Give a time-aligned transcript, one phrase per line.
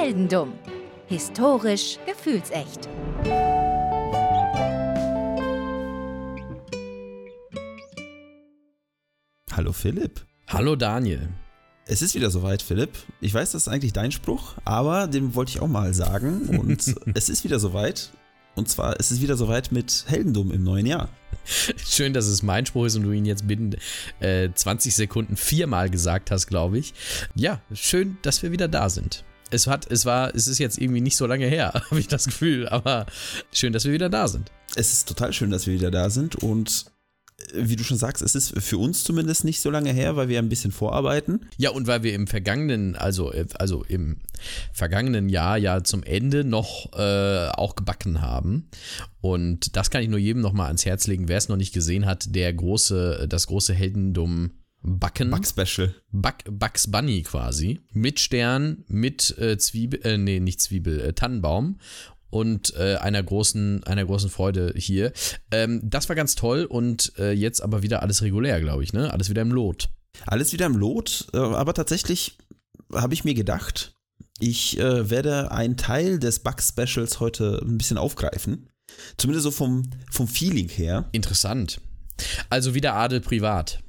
[0.00, 0.54] Heldendum.
[1.08, 2.88] Historisch gefühlsecht.
[9.52, 10.24] Hallo Philipp.
[10.48, 11.28] Hallo Daniel.
[11.84, 12.92] Es ist wieder soweit, Philipp.
[13.20, 16.48] Ich weiß, das ist eigentlich dein Spruch, aber den wollte ich auch mal sagen.
[16.58, 18.10] Und es ist wieder soweit.
[18.54, 21.10] Und zwar ist es wieder soweit mit Heldendum im neuen Jahr.
[21.44, 23.76] Schön, dass es mein Spruch ist und du ihn jetzt binnen
[24.20, 26.94] äh, 20 Sekunden viermal gesagt hast, glaube ich.
[27.34, 29.24] Ja, schön, dass wir wieder da sind.
[29.50, 32.26] Es hat, es war, es ist jetzt irgendwie nicht so lange her, habe ich das
[32.26, 33.06] Gefühl, aber
[33.52, 34.50] schön, dass wir wieder da sind.
[34.76, 36.86] Es ist total schön, dass wir wieder da sind und
[37.54, 40.38] wie du schon sagst, es ist für uns zumindest nicht so lange her, weil wir
[40.38, 41.46] ein bisschen vorarbeiten.
[41.56, 44.18] Ja, und weil wir im vergangenen, also, also im
[44.72, 48.68] vergangenen Jahr ja zum Ende noch äh, auch gebacken haben.
[49.20, 52.06] Und das kann ich nur jedem nochmal ans Herz legen, wer es noch nicht gesehen
[52.06, 54.50] hat, der große, das große Heldendum
[54.82, 55.30] Backen.
[55.30, 55.94] Bug Special.
[56.10, 57.80] Bug, Bugs Bunny quasi.
[57.92, 61.78] Mit Stern, mit äh, Zwiebel, äh, nee, nicht Zwiebel, äh, Tannenbaum
[62.30, 65.12] und äh, einer großen, einer großen Freude hier.
[65.50, 69.12] Ähm, das war ganz toll und äh, jetzt aber wieder alles regulär, glaube ich, ne?
[69.12, 69.90] Alles wieder im Lot.
[70.26, 72.38] Alles wieder im Lot, äh, aber tatsächlich
[72.92, 73.94] habe ich mir gedacht,
[74.38, 78.68] ich äh, werde einen Teil des Bug-Specials heute ein bisschen aufgreifen.
[79.16, 81.08] Zumindest so vom, vom Feeling her.
[81.12, 81.80] Interessant.
[82.48, 83.80] Also wieder Adel privat.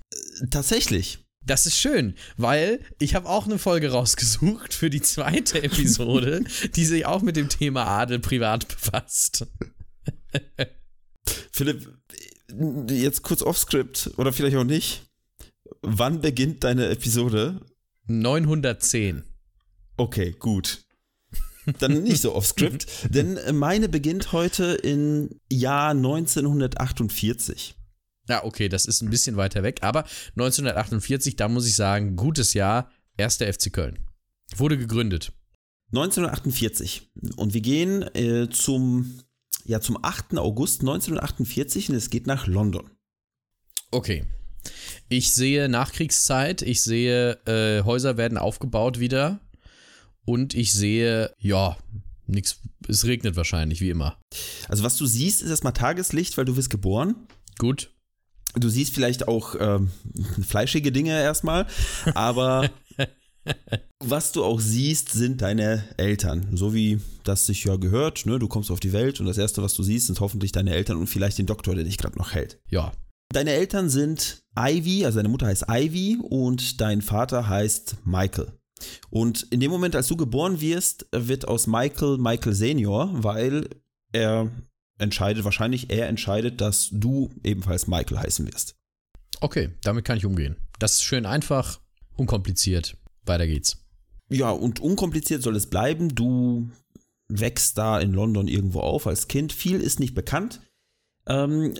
[0.49, 1.19] Tatsächlich.
[1.43, 6.43] Das ist schön, weil ich habe auch eine Folge rausgesucht für die zweite Episode,
[6.75, 9.47] die sich auch mit dem Thema Adel privat befasst.
[11.51, 11.97] Philipp,
[12.89, 15.03] jetzt kurz off-script oder vielleicht auch nicht.
[15.81, 17.61] Wann beginnt deine Episode?
[18.05, 19.23] 910.
[19.97, 20.85] Okay, gut.
[21.79, 27.75] Dann nicht so off-script, denn meine beginnt heute im Jahr 1948.
[28.29, 32.53] Ja, okay, das ist ein bisschen weiter weg, aber 1948, da muss ich sagen, gutes
[32.53, 33.99] Jahr, erster FC Köln.
[34.55, 35.31] Wurde gegründet.
[35.93, 37.09] 1948.
[37.35, 39.19] Und wir gehen äh, zum,
[39.65, 40.37] ja, zum 8.
[40.37, 42.89] August 1948 und es geht nach London.
[43.91, 44.25] Okay.
[45.09, 49.39] Ich sehe Nachkriegszeit, ich sehe äh, Häuser werden aufgebaut wieder
[50.23, 51.77] und ich sehe, ja,
[52.27, 54.17] nichts, es regnet wahrscheinlich, wie immer.
[54.69, 57.15] Also was du siehst, ist erstmal Tageslicht, weil du wirst geboren.
[57.57, 57.91] Gut.
[58.55, 59.89] Du siehst vielleicht auch ähm,
[60.47, 61.67] fleischige Dinge erstmal,
[62.13, 62.69] aber
[63.99, 66.47] was du auch siehst, sind deine Eltern.
[66.53, 68.25] So wie das sich ja gehört.
[68.25, 68.39] Ne?
[68.39, 70.97] Du kommst auf die Welt und das Erste, was du siehst, sind hoffentlich deine Eltern
[70.97, 72.59] und vielleicht den Doktor, der dich gerade noch hält.
[72.69, 72.91] Ja.
[73.33, 78.47] Deine Eltern sind Ivy, also deine Mutter heißt Ivy und dein Vater heißt Michael.
[79.09, 83.69] Und in dem Moment, als du geboren wirst, wird aus Michael Michael Senior, weil
[84.11, 84.51] er
[84.97, 88.75] entscheidet, wahrscheinlich er entscheidet, dass du ebenfalls Michael heißen wirst.
[89.39, 90.57] Okay, damit kann ich umgehen.
[90.79, 91.79] Das ist schön einfach,
[92.15, 92.97] unkompliziert.
[93.25, 93.77] Weiter geht's.
[94.29, 96.13] Ja, und unkompliziert soll es bleiben.
[96.15, 96.69] Du
[97.27, 99.53] wächst da in London irgendwo auf als Kind.
[99.53, 100.61] Viel ist nicht bekannt.
[101.27, 101.73] Ähm,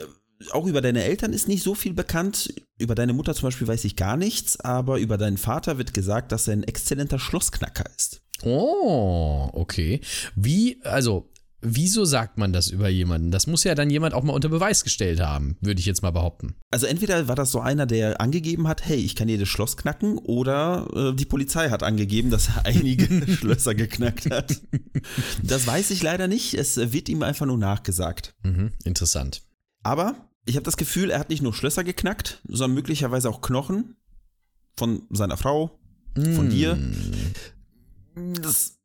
[0.51, 2.53] auch über deine Eltern ist nicht so viel bekannt.
[2.79, 6.31] Über deine Mutter zum Beispiel weiß ich gar nichts, aber über deinen Vater wird gesagt,
[6.31, 8.21] dass er ein exzellenter Schlossknacker ist.
[8.43, 10.01] Oh, okay.
[10.35, 11.30] Wie, also
[11.63, 13.29] Wieso sagt man das über jemanden?
[13.29, 16.11] Das muss ja dann jemand auch mal unter Beweis gestellt haben, würde ich jetzt mal
[16.11, 16.55] behaupten.
[16.71, 20.17] Also entweder war das so einer, der angegeben hat, hey, ich kann jedes Schloss knacken,
[20.17, 24.59] oder äh, die Polizei hat angegeben, dass er einige Schlösser geknackt hat.
[25.43, 26.55] Das weiß ich leider nicht.
[26.55, 28.33] Es wird ihm einfach nur nachgesagt.
[28.43, 29.43] Mhm, interessant.
[29.83, 33.97] Aber ich habe das Gefühl, er hat nicht nur Schlösser geknackt, sondern möglicherweise auch Knochen
[34.75, 35.79] von seiner Frau,
[36.15, 36.49] von mm.
[36.49, 36.79] dir.
[38.41, 38.80] Das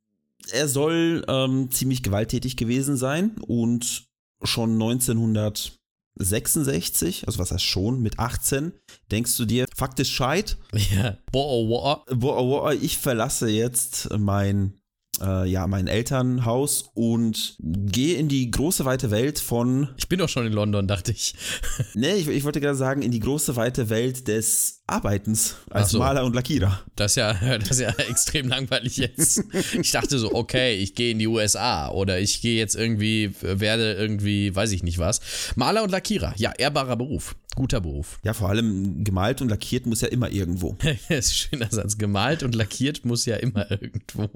[0.51, 4.07] er soll ähm, ziemlich gewalttätig gewesen sein und
[4.43, 8.73] schon 1966, also was heißt schon, mit 18,
[9.11, 10.57] denkst du dir, Fakt ist Scheit.
[10.95, 11.19] Ja.
[11.33, 12.05] Boah, oh, boah.
[12.15, 14.79] Boah, boah, ich verlasse jetzt mein
[15.21, 19.89] äh, ja, mein Elternhaus und gehe in die große weite Welt von.
[19.97, 21.35] Ich bin doch schon in London, dachte ich.
[21.95, 25.99] nee, ich, ich wollte gerade sagen, in die große weite Welt des Arbeitens als so.
[25.99, 26.81] Maler und Lackierer.
[26.95, 29.43] Das ist, ja, das ist ja extrem langweilig jetzt.
[29.73, 33.95] Ich dachte so, okay, ich gehe in die USA oder ich gehe jetzt irgendwie, werde
[33.95, 35.21] irgendwie, weiß ich nicht was.
[35.57, 37.37] Maler und Lackierer, ja, ehrbarer Beruf.
[37.57, 38.19] Guter Beruf.
[38.23, 40.77] Ja, vor allem gemalt und lackiert muss ja immer irgendwo.
[40.83, 41.97] das ist ein schöner Satz.
[41.97, 44.29] Gemalt und lackiert muss ja immer irgendwo.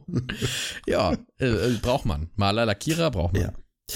[0.87, 2.31] Ja, äh, äh, braucht man.
[2.37, 3.43] Maler, Lackierer braucht man.
[3.43, 3.53] Ja.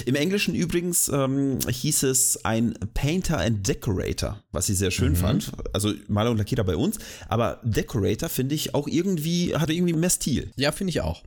[0.07, 5.17] Im Englischen übrigens ähm, hieß es ein Painter and Decorator, was ich sehr schön mhm.
[5.17, 5.53] fand.
[5.73, 6.99] Also Maler und Lackierer bei uns.
[7.29, 10.51] Aber Decorator finde ich auch irgendwie, hatte irgendwie mehr Stil.
[10.57, 11.23] Ja, finde ich auch.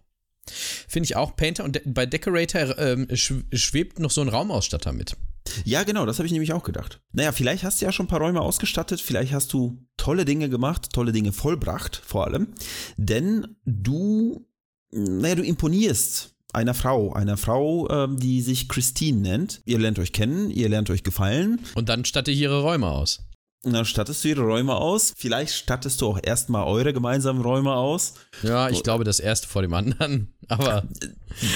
[0.88, 1.36] Finde ich auch.
[1.36, 5.16] Painter und De bei Decorator ähm, schwebt noch so ein Raumausstatter mit.
[5.64, 7.02] Ja, genau, das habe ich nämlich auch gedacht.
[7.14, 10.50] Naja, vielleicht hast du ja schon ein paar Räume ausgestattet, vielleicht hast du tolle Dinge
[10.50, 12.54] gemacht, tolle Dinge vollbracht, vor allem.
[12.98, 14.47] Denn du
[14.92, 19.62] naja, du imponierst einer Frau, einer Frau, ähm, die sich Christine nennt.
[19.66, 21.60] Ihr lernt euch kennen, ihr lernt euch gefallen.
[21.76, 23.24] Und dann statte ich ihre Räume aus.
[23.64, 25.14] Und dann stattest du ihre Räume aus.
[25.18, 28.14] Vielleicht stattest du auch erstmal eure gemeinsamen Räume aus.
[28.44, 30.34] Ja, ich glaube, das erste vor dem anderen.
[30.48, 30.88] Aber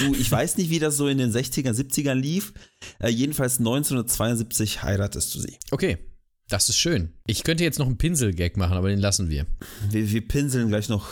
[0.00, 2.52] Du, ich weiß nicht, wie das so in den 60er, 70ern lief.
[3.00, 5.56] Äh, jedenfalls 1972 heiratest du sie.
[5.70, 5.98] okay,
[6.52, 7.12] das ist schön.
[7.26, 9.46] Ich könnte jetzt noch einen Pinselgag machen, aber den lassen wir.
[9.90, 11.08] Wir, wir pinseln gleich noch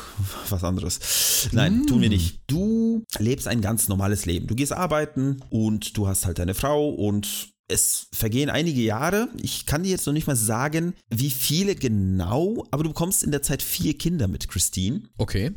[0.51, 1.49] was anderes.
[1.53, 2.41] Nein, tun wir nicht.
[2.47, 4.47] Du lebst ein ganz normales Leben.
[4.47, 9.29] Du gehst arbeiten und du hast halt deine Frau und es vergehen einige Jahre.
[9.41, 13.31] Ich kann dir jetzt noch nicht mal sagen, wie viele genau, aber du bekommst in
[13.31, 15.03] der Zeit vier Kinder mit Christine.
[15.17, 15.53] Okay.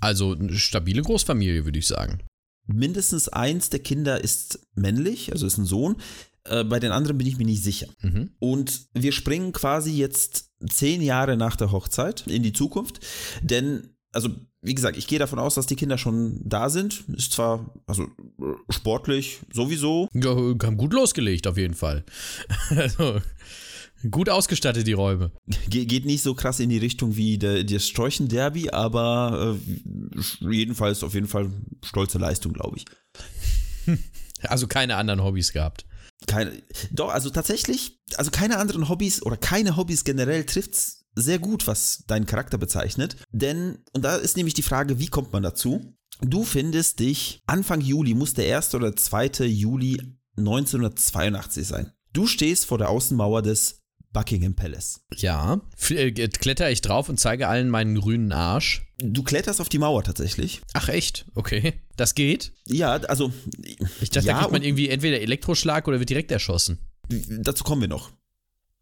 [0.00, 2.20] Also eine stabile Großfamilie, würde ich sagen.
[2.66, 5.96] Mindestens eins der Kinder ist männlich, also ist ein Sohn.
[6.48, 7.86] Äh, bei den anderen bin ich mir nicht sicher.
[8.02, 8.30] Mhm.
[8.38, 13.00] Und wir springen quasi jetzt zehn Jahre nach der Hochzeit in die Zukunft.
[13.42, 14.30] Denn, also,
[14.62, 17.04] wie gesagt, ich gehe davon aus, dass die Kinder schon da sind.
[17.16, 18.08] Ist zwar, also
[18.70, 20.08] sportlich sowieso.
[20.14, 22.04] Ja, haben gut losgelegt, auf jeden Fall.
[22.70, 23.20] Also,
[24.10, 25.32] gut ausgestattet, die Räume.
[25.68, 31.02] Ge geht nicht so krass in die Richtung wie der, das Strolchen-Derby, aber äh, jedenfalls
[31.02, 31.50] auf jeden Fall
[31.84, 32.84] stolze Leistung, glaube ich.
[34.42, 35.86] Also keine anderen Hobbys gehabt.
[36.26, 41.66] Keine, doch, also tatsächlich, also keine anderen Hobbys oder keine Hobbys generell trifft's sehr gut,
[41.66, 43.16] was deinen Charakter bezeichnet.
[43.30, 45.96] Denn, und da ist nämlich die Frage, wie kommt man dazu?
[46.20, 48.74] Du findest dich, Anfang Juli, muss der 1.
[48.74, 49.46] oder 2.
[49.46, 50.00] Juli
[50.36, 51.92] 1982 sein.
[52.12, 53.82] Du stehst vor der Außenmauer des
[54.16, 55.02] Buckingham Palace.
[55.14, 55.60] Ja.
[55.90, 58.86] Äh, kletter ich drauf und zeige allen meinen grünen Arsch.
[58.98, 60.62] Du kletterst auf die Mauer tatsächlich.
[60.72, 61.26] Ach echt?
[61.34, 61.74] Okay.
[61.96, 62.54] Das geht?
[62.66, 63.30] Ja, also,
[64.00, 66.78] Ich dachte, Ja, da kriegt man irgendwie entweder Elektroschlag oder wird direkt erschossen.
[67.10, 68.10] dazu kommen wir noch.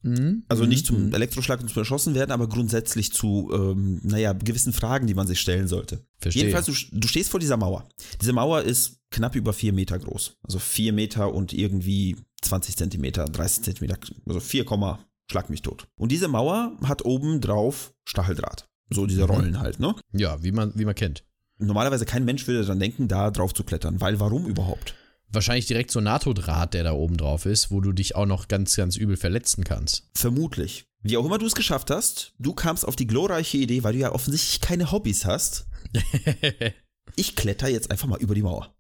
[0.03, 0.45] Mhm.
[0.49, 5.09] Also nicht zum Elektroschlag und zum Erschossen werden, aber grundsätzlich zu, ähm, naja, gewissen Fragen,
[5.09, 6.07] die man sich stellen sollte.
[6.19, 6.45] Verstehe.
[6.45, 7.89] Jedenfalls, du, du stehst vor dieser Mauer.
[8.21, 10.37] Diese Mauer ist knapp über vier Meter groß.
[10.45, 15.87] Also vier Meter und irgendwie 20 Zentimeter, 30 Zentimeter, also 4, Komma, schlag mich tot.
[15.97, 18.69] Und diese Mauer hat oben drauf Stacheldraht.
[18.91, 19.31] So diese Mhm.
[19.31, 19.95] Rollen halt, ne?
[20.13, 21.25] Ja, wie man, wie man kennt.
[21.59, 24.95] Normalerweise kein Mensch würde daran denken, da drauf zu klettern, weil warum überhaupt?
[25.33, 28.47] Wahrscheinlich direkt so ein NATO-Draht, der da oben drauf ist, wo du dich auch noch
[28.49, 30.09] ganz, ganz übel verletzen kannst.
[30.15, 30.85] Vermutlich.
[31.03, 33.99] Wie auch immer du es geschafft hast, du kamst auf die glorreiche Idee, weil du
[34.01, 35.67] ja offensichtlich keine Hobbys hast.
[37.17, 38.74] Ich kletter jetzt einfach mal über die Mauer.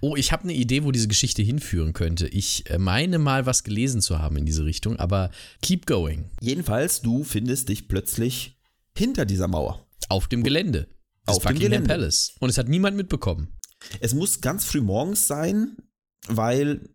[0.00, 2.26] Oh, ich habe eine Idee, wo diese Geschichte hinführen könnte.
[2.28, 5.30] Ich äh, meine mal was gelesen zu haben in diese Richtung, aber
[5.62, 6.30] keep going.
[6.40, 8.56] Jedenfalls, du findest dich plötzlich
[8.96, 9.86] hinter dieser Mauer.
[10.08, 10.88] Auf dem Gelände.
[11.26, 11.88] Auf dem Buckingham Gelände.
[11.88, 12.34] Palace.
[12.40, 13.48] Und es hat niemand mitbekommen.
[14.00, 15.76] Es muss ganz früh morgens sein,
[16.28, 16.90] weil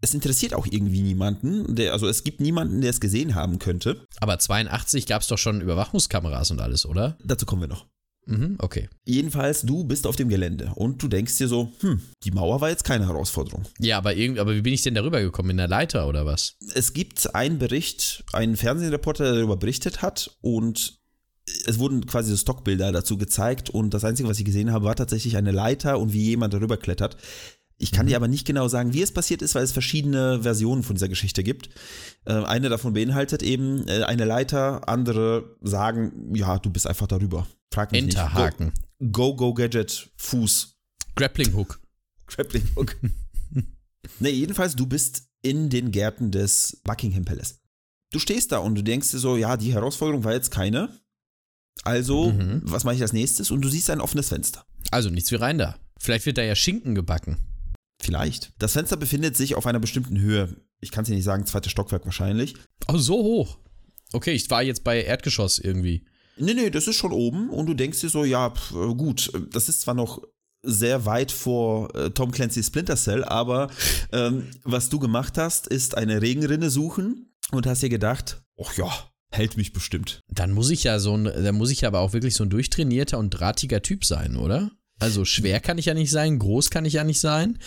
[0.00, 1.74] es interessiert auch irgendwie niemanden.
[1.74, 4.06] Der, also es gibt niemanden, der es gesehen haben könnte.
[4.20, 7.18] Aber 82 gab es doch schon Überwachungskameras und alles, oder?
[7.22, 7.86] Dazu kommen wir noch.
[8.26, 8.88] Mhm, okay.
[9.04, 12.68] Jedenfalls, du bist auf dem Gelände und du denkst dir so, hm, die Mauer war
[12.68, 13.64] jetzt keine Herausforderung.
[13.78, 15.50] Ja, aber irgendwie, aber wie bin ich denn darüber gekommen?
[15.50, 16.56] In der Leiter oder was?
[16.74, 21.00] Es gibt einen Bericht, einen Fernsehreporter, der darüber berichtet hat und
[21.66, 24.94] es wurden quasi so Stockbilder dazu gezeigt und das Einzige, was ich gesehen habe, war
[24.94, 27.16] tatsächlich eine Leiter und wie jemand darüber klettert.
[27.82, 30.82] Ich kann dir aber nicht genau sagen, wie es passiert ist, weil es verschiedene Versionen
[30.82, 31.70] von dieser Geschichte gibt.
[32.26, 37.46] Äh, eine davon beinhaltet eben äh, eine Leiter, andere sagen, ja, du bist einfach darüber.
[37.72, 38.66] Frag mich Enterhaken.
[38.66, 39.12] nicht.
[39.12, 40.76] Go, go, go Gadget, Fuß,
[41.16, 41.80] Grappling Hook.
[42.26, 42.96] Grappling Hook.
[44.20, 47.60] nee, jedenfalls, du bist in den Gärten des Buckingham Palace.
[48.12, 50.90] Du stehst da und du denkst dir so, ja, die Herausforderung war jetzt keine.
[51.82, 52.60] Also, Mhm.
[52.64, 53.50] was mache ich als nächstes?
[53.50, 54.66] Und du siehst ein offenes Fenster.
[54.90, 55.76] Also nichts wie rein da.
[55.98, 57.38] Vielleicht wird da ja Schinken gebacken.
[58.00, 58.52] Vielleicht.
[58.58, 60.56] Das Fenster befindet sich auf einer bestimmten Höhe.
[60.80, 62.54] Ich kann es dir nicht sagen, zweites Stockwerk wahrscheinlich.
[62.88, 63.58] Oh, so hoch.
[64.12, 66.06] Okay, ich war jetzt bei Erdgeschoss irgendwie.
[66.38, 69.30] Nee, nee, das ist schon oben und du denkst dir so, ja, pf, äh, gut,
[69.34, 70.22] äh, das ist zwar noch
[70.62, 73.70] sehr weit vor äh, Tom Clancy's Splinter Cell, aber
[74.12, 78.90] ähm, was du gemacht hast, ist eine Regenrinne suchen und hast dir gedacht, ach ja,
[79.30, 80.22] hält mich bestimmt.
[80.28, 83.18] Dann muss ich ja so ein, dann muss ich aber auch wirklich so ein durchtrainierter
[83.18, 84.70] und drahtiger Typ sein, oder?
[85.00, 87.58] Also schwer kann ich ja nicht sein, groß kann ich ja nicht sein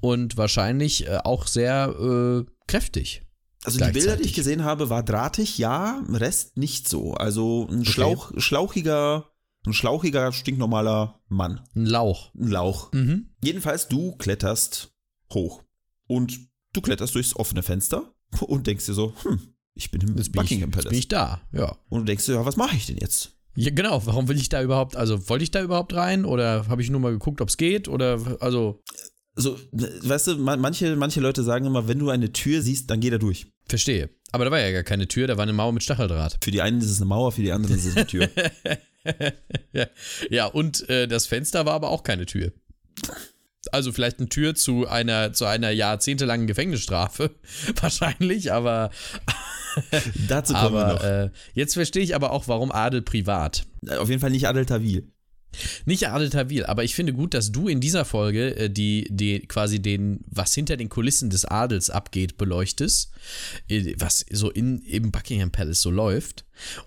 [0.00, 3.22] und wahrscheinlich äh, auch sehr äh, kräftig.
[3.64, 7.14] Also die Bilder, die ich gesehen habe, war drahtig, ja, Rest nicht so.
[7.14, 9.30] Also ein Schlauch, schlauchiger,
[9.64, 11.60] ein schlauchiger, stinknormaler Mann.
[11.76, 12.34] Ein Lauch.
[12.34, 12.92] Ein Lauch.
[12.92, 13.30] Mhm.
[13.42, 14.92] Jedenfalls, du kletterst
[15.32, 15.62] hoch.
[16.08, 16.40] Und
[16.72, 20.24] du kletterst durchs offene Fenster und denkst dir so, hm, ich bin im Jetzt bin,
[20.24, 20.90] ich, Buckingham jetzt Palace.
[20.90, 21.76] bin ich da, ja.
[21.88, 23.36] und du denkst dir, ja, was mache ich denn jetzt?
[23.54, 24.04] Ja, genau.
[24.06, 27.00] Warum will ich da überhaupt, also wollte ich da überhaupt rein oder habe ich nur
[27.00, 28.82] mal geguckt, ob es geht oder, also,
[29.34, 33.00] So, weißt du, man- manche, manche Leute sagen immer, wenn du eine Tür siehst, dann
[33.00, 33.46] geh da durch.
[33.68, 34.10] verstehe.
[34.30, 36.38] Aber da war ja gar keine Tür, da war eine Mauer mit Stacheldraht.
[36.42, 38.28] Für die einen ist es eine Mauer, für die anderen ist es eine Tür.
[39.72, 39.86] ja.
[40.30, 42.52] ja, und äh, das Fenster war aber auch keine Tür.
[43.70, 47.30] Also vielleicht eine Tür zu einer, zu einer jahrzehntelangen Gefängnisstrafe.
[47.80, 48.90] Wahrscheinlich, aber.
[50.28, 51.04] Dazu kommen aber, wir noch.
[51.04, 53.64] Äh, jetzt verstehe ich aber auch, warum Adel privat.
[53.98, 55.08] Auf jeden Fall nicht Adel Tawil.
[55.84, 59.40] Nicht Adel Tawil, aber ich finde gut, dass du in dieser Folge äh, die, die
[59.40, 63.10] quasi den, was hinter den Kulissen des Adels abgeht, beleuchtest,
[63.68, 66.44] äh, was so in, im Buckingham Palace so läuft.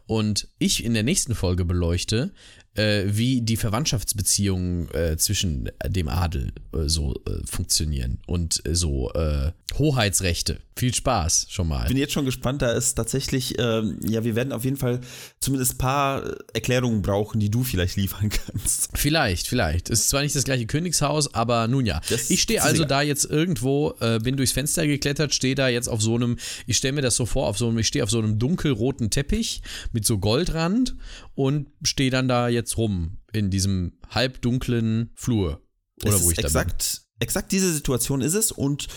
[0.08, 2.32] Und ich in der nächsten Folge beleuchte,
[2.75, 9.12] äh, wie die Verwandtschaftsbeziehungen äh, zwischen dem Adel äh, so äh, funktionieren und äh, so
[9.13, 10.60] äh, Hoheitsrechte.
[10.77, 11.88] Viel Spaß schon mal.
[11.88, 15.00] Bin jetzt schon gespannt, da ist tatsächlich, ähm, ja, wir werden auf jeden Fall
[15.39, 18.89] zumindest ein paar Erklärungen brauchen, die du vielleicht liefern kannst.
[18.94, 19.89] Vielleicht, vielleicht.
[19.89, 22.01] Es ist zwar nicht das gleiche Königshaus, aber nun ja.
[22.10, 26.01] Das ich stehe also da jetzt irgendwo, bin durchs Fenster geklettert, stehe da jetzt auf
[26.01, 28.20] so einem, ich stelle mir das so vor, auf so einem, ich stehe auf so
[28.20, 29.62] einem dunkelroten Teppich
[29.94, 30.96] mit so Goldrand
[31.36, 35.62] und stehe dann da jetzt rum in diesem halbdunklen Flur.
[36.03, 36.48] Oder wo ich da bin.
[36.48, 38.88] exakt, exakt diese Situation ist es und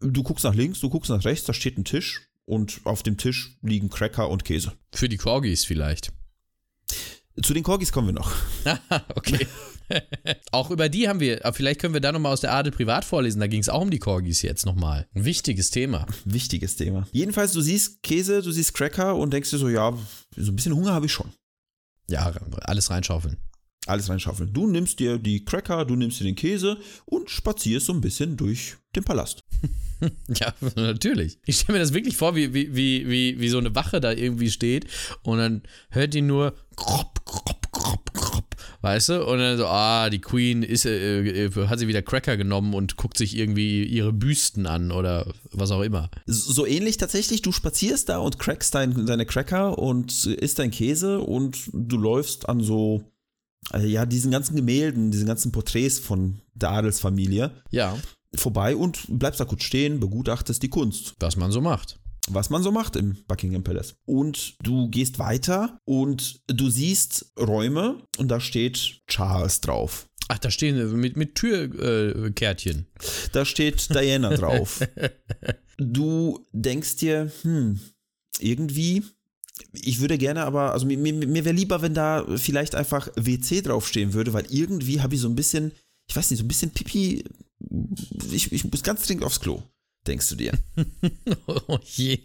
[0.00, 3.16] du guckst nach links, du guckst nach rechts, da steht ein Tisch und auf dem
[3.16, 4.72] Tisch liegen Cracker und Käse.
[4.92, 6.12] Für die Corgis vielleicht.
[7.42, 8.32] Zu den Corgis kommen wir noch.
[9.14, 9.46] okay.
[10.52, 13.04] auch über die haben wir, aber vielleicht können wir da nochmal aus der Adel privat
[13.04, 15.06] vorlesen, da ging es auch um die Corgis jetzt nochmal.
[15.14, 16.06] Ein wichtiges Thema.
[16.24, 17.06] Wichtiges Thema.
[17.12, 19.96] Jedenfalls, du siehst Käse, du siehst Cracker und denkst dir so, ja,
[20.36, 21.30] so ein bisschen Hunger habe ich schon.
[22.08, 23.36] Ja, alles reinschaufeln.
[23.86, 24.52] Alles reinschaufeln.
[24.52, 28.36] Du nimmst dir die Cracker, du nimmst dir den Käse und spazierst so ein bisschen
[28.36, 29.44] durch den Palast.
[30.28, 31.40] Ja, natürlich.
[31.44, 34.48] Ich stelle mir das wirklich vor, wie, wie, wie, wie, so eine Wache da irgendwie
[34.48, 34.86] steht
[35.22, 37.17] und dann hört die nur krop, krop, krop, krop,
[38.82, 39.26] weißt du?
[39.26, 42.96] Und dann so, ah, die Queen ist, äh, äh, hat sie wieder Cracker genommen und
[42.96, 46.10] guckt sich irgendwie ihre Büsten an oder was auch immer.
[46.26, 51.20] So ähnlich tatsächlich, du spazierst da und crackst dein, deine Cracker und isst dein Käse
[51.20, 53.02] und du läufst an so,
[53.72, 57.96] äh, ja, diesen ganzen Gemälden, diesen ganzen Porträts von der Adelsfamilie Ja,
[58.34, 61.14] vorbei und bleibst da kurz stehen, begutachtest die Kunst.
[61.18, 61.98] was man so macht.
[62.34, 63.96] Was man so macht im Buckingham Palace.
[64.06, 70.08] Und du gehst weiter und du siehst Räume und da steht Charles drauf.
[70.28, 72.78] Ach, da stehen mit, mit Türkärtchen.
[72.80, 73.28] Äh.
[73.32, 74.80] Da steht Diana drauf.
[75.80, 77.78] Du denkst dir, hm,
[78.40, 79.04] irgendwie,
[79.72, 83.62] ich würde gerne aber, also mir, mir, mir wäre lieber, wenn da vielleicht einfach WC
[83.62, 85.70] draufstehen würde, weil irgendwie habe ich so ein bisschen,
[86.08, 87.22] ich weiß nicht, so ein bisschen Pipi,
[88.32, 89.62] ich, ich muss ganz dringend aufs Klo,
[90.08, 90.52] denkst du dir.
[91.46, 92.18] oh je.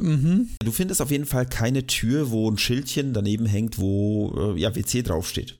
[0.00, 0.50] mhm.
[0.62, 4.74] Du findest auf jeden Fall keine Tür, wo ein Schildchen daneben hängt, wo äh, ja
[4.74, 5.58] WC draufsteht.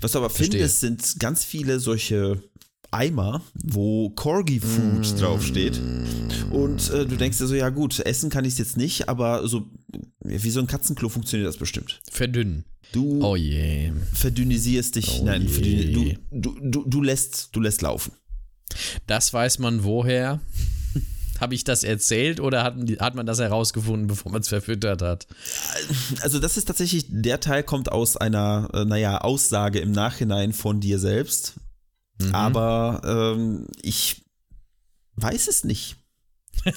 [0.00, 0.52] Was du aber Verstehe.
[0.58, 2.42] findest, sind ganz viele solche
[2.90, 5.18] Eimer, wo Corgi Food Mm.
[5.18, 5.78] draufsteht.
[6.50, 9.46] Und äh, du denkst dir so, ja gut, essen kann ich es jetzt nicht, aber
[9.46, 9.68] so
[10.24, 12.00] wie so ein Katzenklo funktioniert das bestimmt.
[12.10, 12.64] Verdünnen.
[12.92, 13.92] Du Oh je.
[14.14, 15.48] verdünnisierst dich, Oh nein, je.
[15.48, 18.12] verdünni- du, du, du, du lässt, du lässt laufen.
[19.06, 20.40] Das weiß man woher.
[21.40, 25.28] Habe ich das erzählt oder hat, hat man das herausgefunden, bevor man es verfüttert hat?
[26.20, 30.80] Also das ist tatsächlich, der Teil kommt aus einer, äh, naja, Aussage im Nachhinein von
[30.80, 31.54] dir selbst.
[32.20, 32.34] Mhm.
[32.34, 34.24] Aber ähm, ich
[35.14, 35.94] weiß es nicht.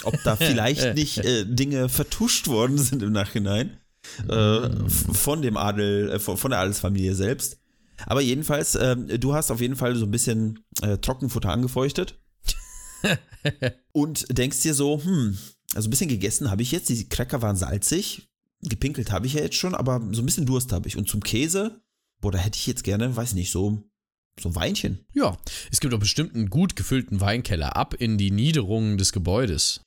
[0.03, 3.77] Ob da vielleicht nicht äh, Dinge vertuscht worden sind im Nachhinein.
[4.29, 7.57] Äh, f- von dem Adel, äh, von der Adelsfamilie selbst.
[8.05, 12.20] Aber jedenfalls, ähm, du hast auf jeden Fall so ein bisschen äh, Trockenfutter angefeuchtet.
[13.91, 15.38] und denkst dir so, hm,
[15.74, 18.29] also ein bisschen gegessen habe ich jetzt, die Cracker waren salzig,
[18.62, 20.98] gepinkelt habe ich ja jetzt schon, aber so ein bisschen Durst habe ich.
[20.98, 21.81] Und zum Käse,
[22.22, 23.84] boah, da hätte ich jetzt gerne, weiß nicht, so,
[24.39, 25.05] so ein Weinchen.
[25.13, 25.38] Ja,
[25.72, 29.81] es gibt doch bestimmt einen gut gefüllten Weinkeller ab in die Niederungen des Gebäudes.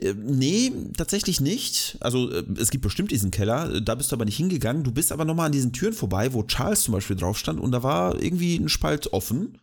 [0.00, 1.96] Äh, nee, tatsächlich nicht.
[2.00, 4.84] Also äh, es gibt bestimmt diesen Keller, äh, da bist du aber nicht hingegangen.
[4.84, 7.72] Du bist aber nochmal an diesen Türen vorbei, wo Charles zum Beispiel drauf stand und
[7.72, 9.58] da war irgendwie ein Spalt offen.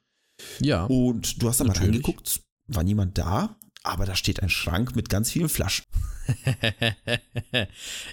[0.60, 0.86] Ja.
[0.86, 5.10] Und du hast da mal reingeguckt, war niemand da, aber da steht ein Schrank mit
[5.10, 5.86] ganz vielen Flaschen.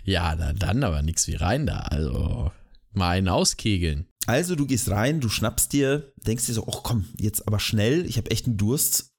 [0.04, 1.78] ja, na, dann aber nichts wie rein da.
[1.78, 2.50] Also
[2.92, 4.06] mal einen auskegeln.
[4.26, 8.04] Also du gehst rein, du schnappst dir, denkst dir so, ach komm, jetzt aber schnell,
[8.06, 9.09] ich habe echt einen Durst.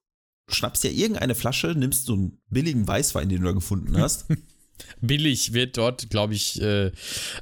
[0.53, 4.25] Schnappst dir irgendeine Flasche, nimmst so einen billigen Weißwein, den du da gefunden hast.
[5.01, 6.91] Billig wird dort, glaube ich, äh,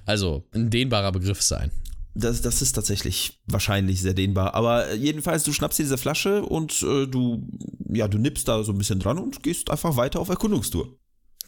[0.05, 1.71] also ein dehnbarer Begriff sein.
[2.15, 4.53] Das, das ist tatsächlich wahrscheinlich sehr dehnbar.
[4.53, 7.47] Aber äh, jedenfalls, du schnappst dir diese Flasche und äh, du,
[7.93, 10.97] ja, du nippst da so ein bisschen dran und gehst einfach weiter auf Erkundungstour.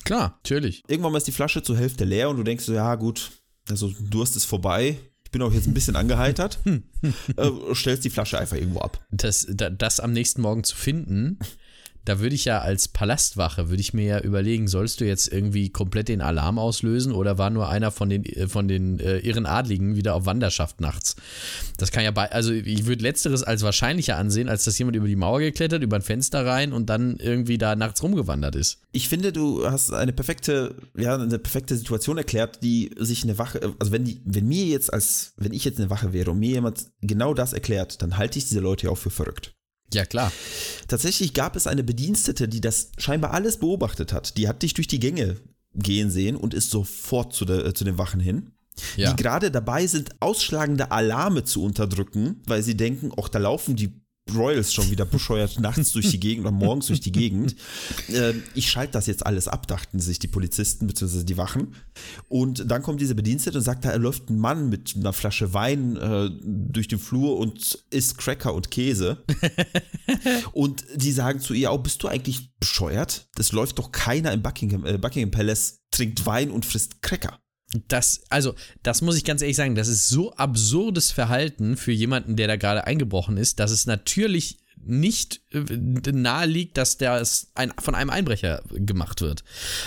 [0.03, 0.84] Klar, natürlich.
[0.88, 3.32] Irgendwann mal ist die Flasche zur Hälfte leer und du denkst so, ja gut,
[3.70, 4.98] also Durst ist vorbei.
[5.32, 6.60] Ich bin auch jetzt ein bisschen angeheitert.
[6.66, 9.00] äh, stellst die Flasche einfach irgendwo ab.
[9.12, 11.40] Das, da- das am nächsten Morgen zu finden,
[12.05, 15.70] da würde ich ja als Palastwache, würde ich mir ja überlegen, sollst du jetzt irgendwie
[15.70, 19.46] komplett den Alarm auslösen oder war nur einer von den, äh, von den äh, irren
[19.46, 21.15] Adligen wieder auf Wanderschaft nachts?
[21.77, 25.08] Das kann ja bei, also ich würde letzteres als wahrscheinlicher ansehen, als dass jemand über
[25.08, 28.79] die Mauer geklettert, über ein Fenster rein und dann irgendwie da nachts rumgewandert ist.
[28.91, 33.75] Ich finde, du hast eine perfekte, ja, eine perfekte Situation erklärt, die sich eine Wache,
[33.79, 36.51] also wenn die, wenn mir jetzt als, wenn ich jetzt eine Wache wäre und mir
[36.51, 39.53] jemand genau das erklärt, dann halte ich diese Leute ja auch für verrückt.
[39.94, 40.32] Ja, klar.
[40.88, 44.38] Tatsächlich gab es eine Bedienstete, die das scheinbar alles beobachtet hat.
[44.38, 45.38] Die hat dich durch die Gänge
[45.74, 48.52] gehen sehen und ist sofort zu, der, äh, zu den Wachen hin.
[48.96, 49.12] Ja.
[49.12, 54.02] Die gerade dabei sind, ausschlagende Alarme zu unterdrücken, weil sie denken, ach, da laufen die
[54.36, 57.56] Royals schon wieder bescheuert nachts durch die Gegend oder morgens durch die Gegend.
[58.12, 61.24] Äh, ich schalte das jetzt alles ab, dachten sich die Polizisten bzw.
[61.24, 61.76] die Wachen.
[62.28, 65.96] Und dann kommt diese Bedienstete und sagt, da läuft ein Mann mit einer Flasche Wein
[65.96, 69.24] äh, durch den Flur und isst Cracker und Käse.
[70.52, 73.28] und die sagen zu ihr, oh, bist du eigentlich bescheuert?
[73.36, 77.40] Das läuft doch keiner im Buckingham, äh, Buckingham Palace, trinkt Wein und frisst Cracker.
[77.88, 82.36] Das, also, das muss ich ganz ehrlich sagen, das ist so absurdes Verhalten für jemanden,
[82.36, 87.74] der da gerade eingebrochen ist, dass es natürlich nicht äh, nahe liegt, dass das ein,
[87.80, 89.44] von einem Einbrecher gemacht wird.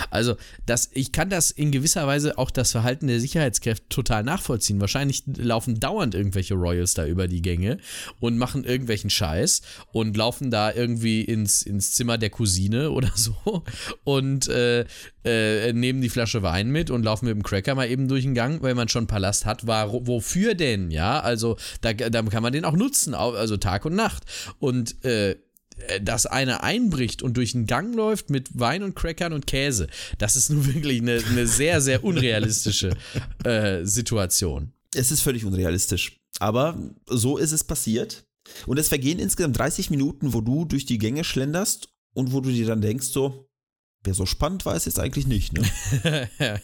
[0.09, 0.35] Also,
[0.65, 4.81] das, ich kann das in gewisser Weise auch das Verhalten der Sicherheitskräfte total nachvollziehen.
[4.81, 7.77] Wahrscheinlich laufen dauernd irgendwelche Royals da über die Gänge
[8.19, 9.61] und machen irgendwelchen Scheiß
[9.91, 13.63] und laufen da irgendwie ins, ins Zimmer der Cousine oder so
[14.03, 14.85] und äh,
[15.25, 18.35] äh, nehmen die Flasche Wein mit und laufen mit dem Cracker mal eben durch den
[18.35, 19.65] Gang, weil man schon Palast hat.
[19.65, 20.91] War, wofür denn?
[20.91, 24.23] Ja, also da, da kann man den auch nutzen, also Tag und Nacht.
[24.59, 25.35] Und äh,
[26.01, 29.87] dass einer einbricht und durch den Gang läuft mit Wein und Crackern und Käse,
[30.17, 32.95] das ist nun wirklich eine, eine sehr, sehr unrealistische
[33.43, 34.71] äh, Situation.
[34.93, 36.19] Es ist völlig unrealistisch.
[36.39, 36.77] Aber
[37.07, 38.25] so ist es passiert.
[38.67, 42.51] Und es vergehen insgesamt 30 Minuten, wo du durch die Gänge schlenderst und wo du
[42.51, 43.49] dir dann denkst, so,
[44.03, 46.29] wer so spannend war es jetzt eigentlich nicht, ne?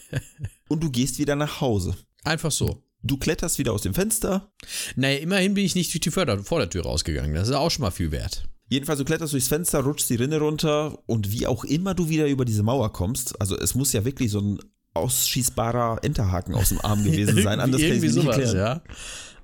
[0.70, 1.96] und du gehst wieder nach Hause.
[2.24, 2.84] Einfach so.
[3.03, 4.51] Du kletterst wieder aus dem Fenster.
[4.96, 7.33] Naja, immerhin bin ich nicht durch die Vordertür rausgegangen.
[7.33, 8.48] Das ist auch schon mal viel wert.
[8.70, 12.27] Jedenfalls, du kletterst durchs Fenster, rutschst die Rinne runter und wie auch immer du wieder
[12.27, 14.59] über diese Mauer kommst, also es muss ja wirklich so ein
[14.94, 17.59] ausschießbarer Enterhaken aus dem Arm gewesen sein.
[17.59, 18.57] Anders kann ich es nicht sowas, erklären.
[18.57, 18.83] ja.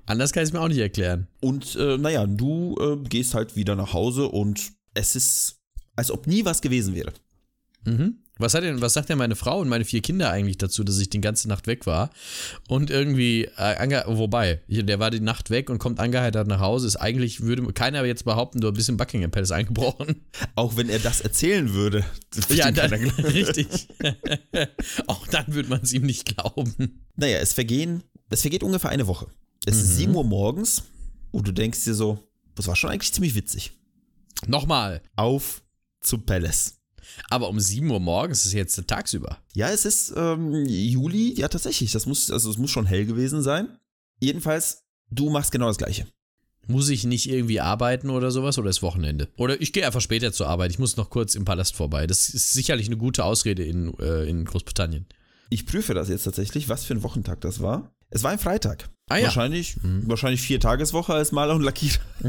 [0.06, 1.28] Anders kann ich es mir auch nicht erklären.
[1.40, 5.60] Und äh, naja, du äh, gehst halt wieder nach Hause und es ist,
[5.94, 7.12] als ob nie was gewesen wäre.
[7.84, 8.20] Mhm.
[8.38, 10.98] Was, hat denn, was sagt denn meine Frau und meine vier Kinder eigentlich dazu, dass
[10.98, 12.10] ich die ganze Nacht weg war?
[12.68, 16.86] Und irgendwie, äh, wobei, der war die Nacht weg und kommt angeheitert nach Hause.
[16.86, 20.24] Ist eigentlich, würde keiner jetzt behaupten, du bist im Buckingham Palace eingebrochen.
[20.54, 22.04] Auch wenn er das erzählen würde.
[22.34, 23.88] das Ja, dann, richtig.
[25.06, 27.04] Auch dann würde man es ihm nicht glauben.
[27.16, 29.26] Naja, es vergehen, es vergeht ungefähr eine Woche.
[29.66, 30.84] Es ist 7 Uhr morgens
[31.32, 32.18] und du denkst dir so,
[32.54, 33.72] das war schon eigentlich ziemlich witzig.
[34.46, 35.02] Nochmal.
[35.16, 35.62] Auf
[36.00, 36.77] zum Palace.
[37.30, 39.38] Aber um 7 Uhr morgens ist jetzt tagsüber.
[39.54, 43.42] Ja, es ist ähm, Juli, ja tatsächlich, das muss, also es muss schon hell gewesen
[43.42, 43.78] sein.
[44.20, 46.06] Jedenfalls, du machst genau das gleiche.
[46.66, 49.28] Muss ich nicht irgendwie arbeiten oder sowas oder ist Wochenende?
[49.36, 50.70] Oder ich gehe einfach später zur Arbeit.
[50.70, 52.06] Ich muss noch kurz im Palast vorbei.
[52.06, 55.06] Das ist sicherlich eine gute Ausrede in, äh, in Großbritannien.
[55.48, 57.90] Ich prüfe das jetzt tatsächlich, was für ein Wochentag das war.
[58.10, 58.88] Es war ein Freitag.
[59.10, 59.24] Ah ja.
[59.24, 61.98] Wahrscheinlich, wahrscheinlich vier Tageswoche als Maler und Lackierer.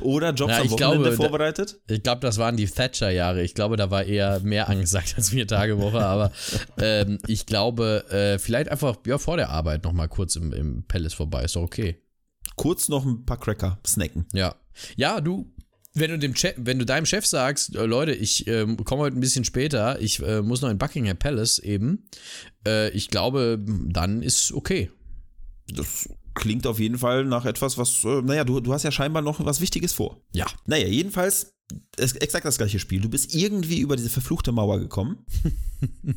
[0.00, 1.80] Oder Jobs Ja, am Wochenende glaube, da- vorbereitet.
[1.88, 3.42] Ich glaube, das waren die Thatcher-Jahre.
[3.42, 6.04] Ich glaube, da war eher mehr angesagt als vier Tage Woche.
[6.04, 6.32] Aber
[6.78, 10.84] ähm, ich glaube, äh, vielleicht einfach ja, vor der Arbeit noch mal kurz im, im
[10.86, 11.44] Palace vorbei.
[11.44, 12.00] Ist doch okay.
[12.56, 14.26] Kurz noch ein paar Cracker snacken.
[14.32, 14.54] Ja.
[14.96, 15.52] Ja, du,
[15.94, 19.16] wenn du, dem Chef, wenn du deinem Chef sagst, äh, Leute, ich ähm, komme heute
[19.16, 22.04] ein bisschen später, ich äh, muss noch in Buckingham Palace eben,
[22.66, 24.90] äh, ich glaube, dann ist okay.
[25.68, 29.22] Das klingt auf jeden Fall nach etwas, was, äh, naja, du, du hast ja scheinbar
[29.22, 30.20] noch was Wichtiges vor.
[30.32, 30.46] Ja.
[30.66, 31.52] Naja, jedenfalls,
[31.96, 33.00] es, exakt das gleiche Spiel.
[33.00, 35.24] Du bist irgendwie über diese verfluchte Mauer gekommen.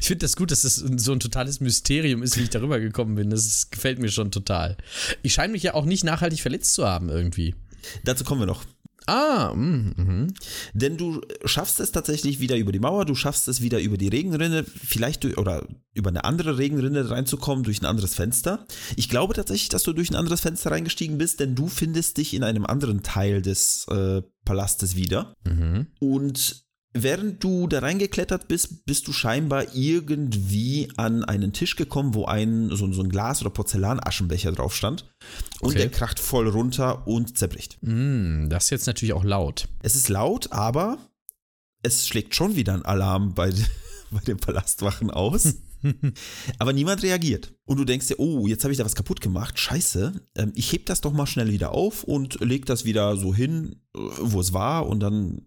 [0.00, 3.16] Ich finde das gut, dass das so ein totales Mysterium ist, wie ich darüber gekommen
[3.16, 3.30] bin.
[3.30, 4.76] Das ist, gefällt mir schon total.
[5.22, 7.56] Ich scheine mich ja auch nicht nachhaltig verletzt zu haben irgendwie.
[8.04, 8.64] Dazu kommen wir noch.
[9.06, 10.34] Ah, mm, mhm.
[10.74, 14.08] Denn du schaffst es tatsächlich wieder über die Mauer, du schaffst es wieder über die
[14.08, 18.66] Regenrinne, vielleicht durch, oder über eine andere Regenrinne reinzukommen, durch ein anderes Fenster.
[18.96, 22.34] Ich glaube tatsächlich, dass du durch ein anderes Fenster reingestiegen bist, denn du findest dich
[22.34, 25.34] in einem anderen Teil des äh, Palastes wieder.
[25.44, 25.86] Mhm.
[26.00, 32.24] Und während du da reingeklettert bist, bist du scheinbar irgendwie an einen Tisch gekommen, wo
[32.24, 35.04] ein so, so ein Glas- oder Porzellanaschenbecher drauf stand.
[35.60, 35.78] Und Okay.
[35.78, 37.78] der kracht voll runter und zerbricht.
[37.82, 39.68] Mm, das ist jetzt natürlich auch laut.
[39.82, 40.98] Es ist laut, aber
[41.82, 43.50] es schlägt schon wieder ein Alarm bei,
[44.10, 45.54] bei den Palastwachen aus.
[46.58, 47.52] aber niemand reagiert.
[47.66, 49.58] Und du denkst dir, oh, jetzt habe ich da was kaputt gemacht.
[49.58, 50.14] Scheiße.
[50.34, 53.76] Ähm, ich heb das doch mal schnell wieder auf und leg das wieder so hin,
[53.92, 55.46] wo es war und dann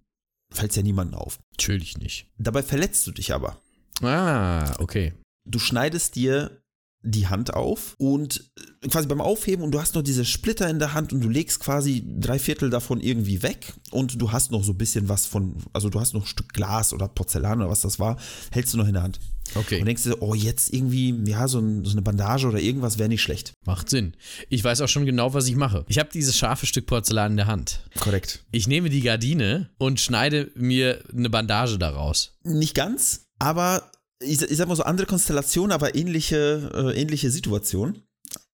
[0.53, 1.39] fällt es ja niemandem auf.
[1.51, 2.27] Natürlich nicht.
[2.37, 3.61] Dabei verletzt du dich aber.
[4.01, 5.13] Ah, okay.
[5.45, 6.58] Du schneidest dir
[7.01, 8.51] die Hand auf und
[8.83, 11.29] äh, quasi beim Aufheben und du hast noch diese Splitter in der Hand und du
[11.29, 15.25] legst quasi drei Viertel davon irgendwie weg und du hast noch so ein bisschen was
[15.25, 18.17] von, also du hast noch ein Stück Glas oder Porzellan oder was das war,
[18.51, 19.19] hältst du noch in der Hand.
[19.55, 19.79] Okay.
[19.79, 23.09] Und denkst dir, oh, jetzt irgendwie, ja, so, ein, so eine Bandage oder irgendwas wäre
[23.09, 23.53] nicht schlecht.
[23.65, 24.13] Macht Sinn.
[24.49, 25.85] Ich weiß auch schon genau, was ich mache.
[25.87, 27.83] Ich habe dieses scharfe Stück Porzellan in der Hand.
[27.99, 28.45] Korrekt.
[28.51, 32.37] Ich nehme die Gardine und schneide mir eine Bandage daraus.
[32.43, 33.89] Nicht ganz, aber
[34.21, 38.01] ich, ich sag mal so andere Konstellation, aber ähnliche, äh, ähnliche Situation.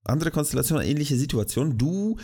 [0.03, 1.77] Andere Konstellation, ähnliche Situation.
[1.77, 2.17] Du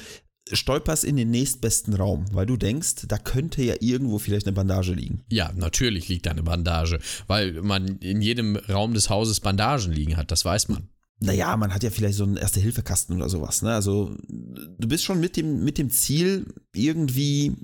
[0.52, 4.94] stolperst in den nächstbesten Raum, weil du denkst, da könnte ja irgendwo vielleicht eine Bandage
[4.94, 5.24] liegen.
[5.30, 10.18] Ja, natürlich liegt da eine Bandage, weil man in jedem Raum des Hauses Bandagen liegen
[10.18, 10.90] hat, das weiß man.
[11.20, 13.62] Naja, man hat ja vielleicht so einen Erste-Hilfe-Kasten oder sowas.
[13.62, 13.72] Ne?
[13.72, 17.56] Also du bist schon mit dem, mit dem Ziel, irgendwie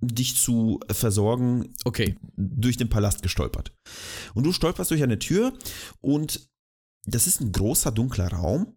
[0.00, 2.16] dich zu versorgen, Okay.
[2.36, 3.72] durch den Palast gestolpert.
[4.34, 5.52] Und du stolperst durch eine Tür
[6.00, 6.48] und
[7.06, 8.74] das ist ein großer, dunkler Raum.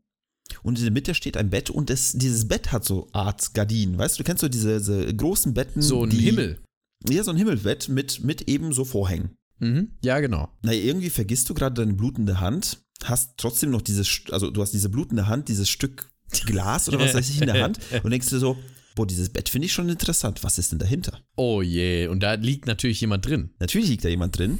[0.64, 3.98] Und in der Mitte steht ein Bett und das, dieses Bett hat so Art Gardinen.
[3.98, 5.82] Weißt du, du kennst so diese, diese großen Betten.
[5.82, 6.64] So ein die, Himmel.
[7.08, 9.36] Ja, so ein Himmelbett mit, mit eben so Vorhängen.
[9.60, 9.92] Mhm.
[10.04, 10.50] Ja, genau.
[10.64, 14.72] Na, irgendwie vergisst du gerade deine blutende Hand, hast trotzdem noch dieses, also du hast
[14.72, 16.12] diese blutende Hand, dieses Stück
[16.46, 18.58] Glas oder was weiß ich in der Hand und denkst dir so,
[19.00, 20.44] boah, dieses Bett finde ich schon interessant.
[20.44, 21.22] Was ist denn dahinter?
[21.38, 23.52] Oh je, und da liegt natürlich jemand drin.
[23.58, 24.60] Natürlich liegt da jemand drin.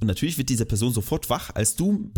[0.00, 2.12] Und natürlich wird diese Person sofort wach, als du,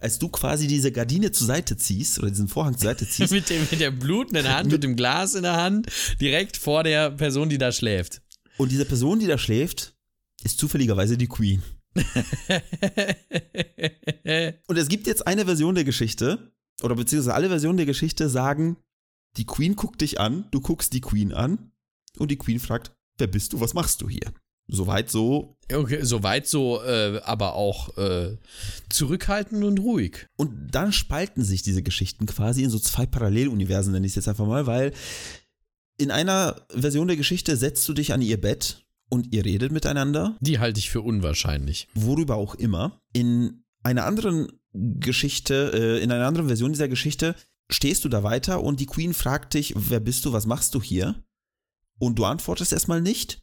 [0.00, 3.32] als du quasi diese Gardine zur Seite ziehst oder diesen Vorhang zur Seite ziehst.
[3.34, 5.88] mit, dem, mit der blutenden Hand, mit dem Glas in der Hand,
[6.22, 8.22] direkt vor der Person, die da schläft.
[8.56, 9.94] Und diese Person, die da schläft,
[10.42, 11.62] ist zufälligerweise die Queen.
[14.68, 16.50] Und es gibt jetzt eine Version der Geschichte,
[16.82, 18.78] oder beziehungsweise alle Versionen der Geschichte sagen,
[19.36, 21.72] die Queen guckt dich an, du guckst die Queen an
[22.18, 24.32] und die Queen fragt, wer bist du, was machst du hier?
[24.68, 25.56] Soweit so.
[25.72, 28.36] Okay, soweit so, äh, aber auch äh,
[28.88, 30.26] zurückhaltend und ruhig.
[30.36, 34.28] Und dann spalten sich diese Geschichten quasi in so zwei Paralleluniversen, nenne ich es jetzt
[34.28, 34.92] einfach mal, weil
[35.98, 40.36] in einer Version der Geschichte setzt du dich an ihr Bett und ihr redet miteinander,
[40.40, 41.88] Die halte ich für unwahrscheinlich.
[41.94, 43.00] worüber auch immer.
[43.12, 47.34] In einer anderen Geschichte, äh, in einer anderen Version dieser Geschichte
[47.72, 50.82] stehst du da weiter und die Queen fragt dich, wer bist du, was machst du
[50.82, 51.22] hier?
[51.98, 53.42] Und du antwortest erstmal nicht.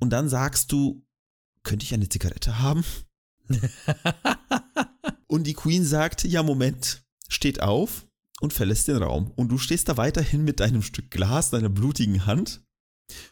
[0.00, 1.06] Und dann sagst du,
[1.62, 2.84] könnte ich eine Zigarette haben?
[5.26, 8.06] und die Queen sagt, ja, Moment, steht auf
[8.40, 9.30] und verlässt den Raum.
[9.36, 12.62] Und du stehst da weiterhin mit deinem Stück Glas, deiner blutigen Hand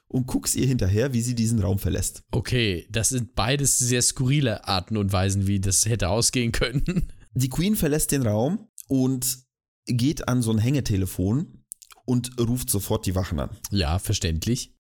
[0.09, 2.23] und guckst ihr hinterher, wie sie diesen Raum verlässt.
[2.31, 7.13] Okay, das sind beides sehr skurrile Arten und Weisen, wie das hätte ausgehen können.
[7.35, 9.39] Die Queen verlässt den Raum und
[9.87, 11.65] geht an so ein Hängetelefon
[12.05, 13.51] und ruft sofort die Wachen an.
[13.71, 14.75] Ja, verständlich.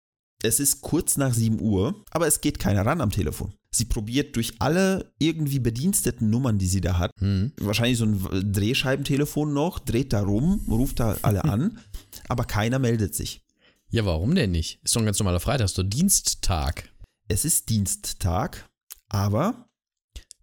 [0.42, 3.52] Es ist kurz nach 7 Uhr, aber es geht keiner ran am Telefon.
[3.72, 7.52] Sie probiert durch alle irgendwie bediensteten Nummern, die sie da hat, Hm.
[7.60, 11.78] wahrscheinlich so ein Drehscheibentelefon noch, dreht da rum, ruft da alle an,
[12.28, 13.42] aber keiner meldet sich.
[13.90, 14.80] Ja, warum denn nicht?
[14.82, 16.88] Ist doch ein ganz normaler Freitag, ist doch Diensttag.
[17.28, 18.68] Es ist Diensttag,
[19.08, 19.68] aber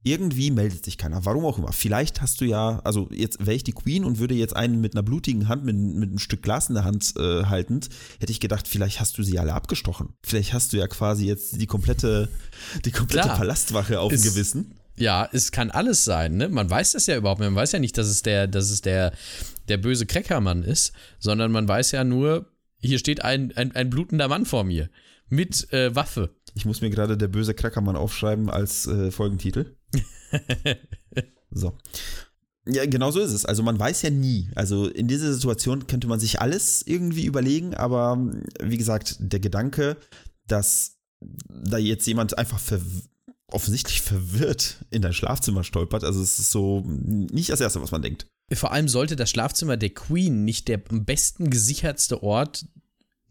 [0.08, 1.26] irgendwie meldet sich keiner.
[1.26, 1.72] Warum auch immer.
[1.72, 4.94] Vielleicht hast du ja, also jetzt wäre ich die Queen und würde jetzt einen mit
[4.94, 7.90] einer blutigen Hand, mit, mit einem Stück Glas in der Hand äh, haltend,
[8.20, 10.10] hätte ich gedacht, vielleicht hast du sie alle abgestochen.
[10.24, 12.30] Vielleicht hast du ja quasi jetzt die komplette,
[12.86, 13.38] die komplette Klar.
[13.38, 14.76] Palastwache auf dem Gewissen.
[14.98, 16.50] Ja, es kann alles sein, ne?
[16.50, 17.50] Man weiß das ja überhaupt nicht.
[17.50, 19.14] Man weiß ja nicht, dass es der, dass es der,
[19.68, 24.28] der böse Kreckermann ist, sondern man weiß ja nur, hier steht ein, ein, ein blutender
[24.28, 24.90] Mann vor mir.
[25.30, 26.36] Mit äh, Waffe.
[26.56, 29.77] Ich muss mir gerade der böse Krackermann aufschreiben als äh, Folgentitel.
[31.52, 31.78] so.
[32.68, 33.46] Ja, genau so ist es.
[33.46, 34.50] Also man weiß ja nie.
[34.56, 38.18] Also in dieser Situation könnte man sich alles irgendwie überlegen, aber
[38.62, 39.98] wie gesagt, der Gedanke,
[40.48, 40.98] dass
[41.50, 42.84] da jetzt jemand einfach verw
[43.50, 48.02] offensichtlich verwirrt in dein Schlafzimmer stolpert, also es ist so nicht das Erste, was man
[48.02, 48.28] denkt.
[48.52, 52.66] Vor allem sollte das Schlafzimmer der Queen nicht der am besten gesichertste Ort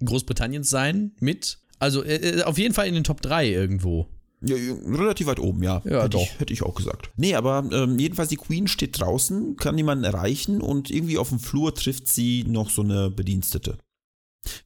[0.04, 1.58] Großbritanniens sein, mit.
[1.78, 4.08] Also äh, auf jeden Fall in den Top 3 irgendwo.
[4.42, 5.82] Ja, ja, relativ weit oben, ja.
[5.84, 6.22] Ja, hätte doch.
[6.22, 7.10] Ich, hätte ich auch gesagt.
[7.16, 11.38] Nee, aber ähm, jedenfalls die Queen steht draußen, kann niemanden erreichen und irgendwie auf dem
[11.38, 13.78] Flur trifft sie noch so eine Bedienstete.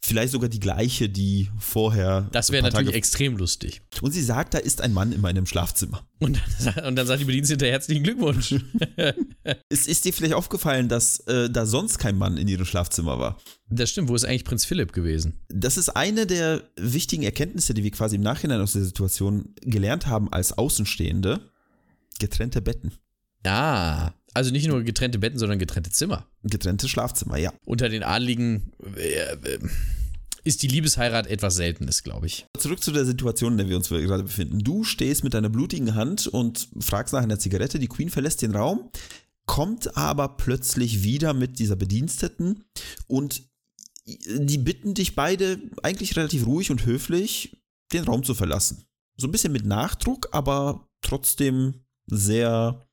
[0.00, 2.28] Vielleicht sogar die gleiche, die vorher.
[2.32, 3.82] Das wäre natürlich Tage- extrem lustig.
[4.00, 6.06] Und sie sagt, da ist ein Mann in meinem Schlafzimmer.
[6.18, 8.54] Und dann, und dann sagt die Bedienstete herzlichen Glückwunsch.
[9.68, 13.38] Es ist dir vielleicht aufgefallen, dass äh, da sonst kein Mann in ihrem Schlafzimmer war.
[13.68, 15.40] Das stimmt, wo ist eigentlich Prinz Philipp gewesen?
[15.48, 20.06] Das ist eine der wichtigen Erkenntnisse, die wir quasi im Nachhinein aus der Situation gelernt
[20.06, 21.40] haben als Außenstehende.
[22.18, 22.92] Getrennte Betten.
[23.46, 26.26] Ah, also nicht nur getrennte Betten, sondern getrennte Zimmer.
[26.42, 27.52] Getrennte Schlafzimmer, ja.
[27.64, 29.58] Unter den Adligen, äh, äh,
[30.44, 32.46] ist die Liebesheirat etwas Seltenes, glaube ich.
[32.58, 34.60] Zurück zu der Situation, in der wir uns gerade befinden.
[34.60, 37.78] Du stehst mit deiner blutigen Hand und fragst nach einer Zigarette.
[37.78, 38.90] Die Queen verlässt den Raum,
[39.46, 42.64] kommt aber plötzlich wieder mit dieser Bediensteten
[43.06, 43.42] und
[44.06, 47.56] die bitten dich beide eigentlich relativ ruhig und höflich,
[47.92, 48.86] den Raum zu verlassen.
[49.16, 52.88] So ein bisschen mit Nachdruck, aber trotzdem sehr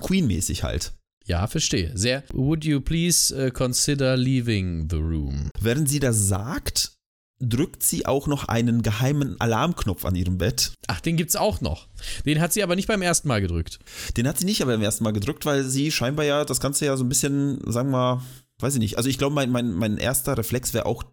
[0.00, 0.92] Queen-mäßig halt.
[1.26, 1.92] Ja, verstehe.
[1.96, 2.24] Sehr.
[2.32, 5.50] Would you please uh, consider leaving the room?
[5.60, 6.94] Während sie das sagt,
[7.42, 10.72] drückt sie auch noch einen geheimen Alarmknopf an ihrem Bett.
[10.86, 11.88] Ach, den gibt's auch noch.
[12.24, 13.78] Den hat sie aber nicht beim ersten Mal gedrückt.
[14.16, 16.86] Den hat sie nicht aber beim ersten Mal gedrückt, weil sie scheinbar ja das Ganze
[16.86, 18.22] ja so ein bisschen, sagen wir mal,
[18.60, 18.96] weiß ich nicht.
[18.96, 21.04] Also ich glaube, mein, mein, mein erster Reflex wäre auch,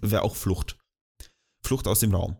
[0.00, 0.78] wär auch Flucht.
[1.62, 2.36] Flucht aus dem Raum.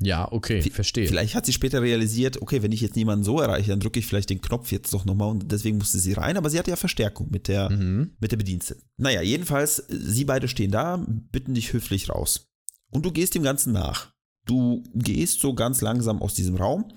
[0.00, 1.06] Ja, okay, verstehe.
[1.06, 4.06] Vielleicht hat sie später realisiert, okay, wenn ich jetzt niemanden so erreiche, dann drücke ich
[4.06, 6.76] vielleicht den Knopf jetzt doch nochmal und deswegen musste sie rein, aber sie hatte ja
[6.76, 8.10] Verstärkung mit der, mhm.
[8.18, 8.82] mit der Bediensteten.
[8.96, 12.48] Naja, jedenfalls, sie beide stehen da, bitten dich höflich raus.
[12.90, 14.12] Und du gehst dem Ganzen nach.
[14.46, 16.92] Du gehst so ganz langsam aus diesem Raum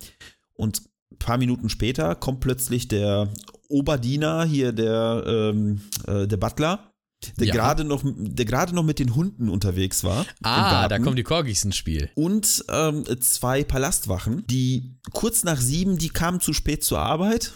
[0.53, 0.81] und
[1.11, 3.31] ein paar Minuten später kommt plötzlich der
[3.69, 6.91] Oberdiener, hier der, ähm, äh, der Butler,
[7.37, 7.53] der ja.
[7.53, 10.25] gerade noch, der gerade noch mit den Hunden unterwegs war.
[10.43, 12.09] Ah, da kommen die Corgis ins Spiel.
[12.15, 17.53] Und ähm, zwei Palastwachen, die kurz nach sieben, die kamen zu spät zur Arbeit.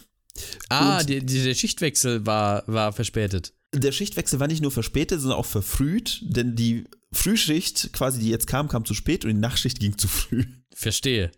[0.70, 3.54] Ah, die, die, der Schichtwechsel war, war verspätet.
[3.74, 8.48] Der Schichtwechsel war nicht nur verspätet, sondern auch verfrüht, denn die Frühschicht, quasi die jetzt
[8.48, 10.46] kam, kam zu spät und die Nachtschicht ging zu früh.
[10.74, 11.32] Verstehe.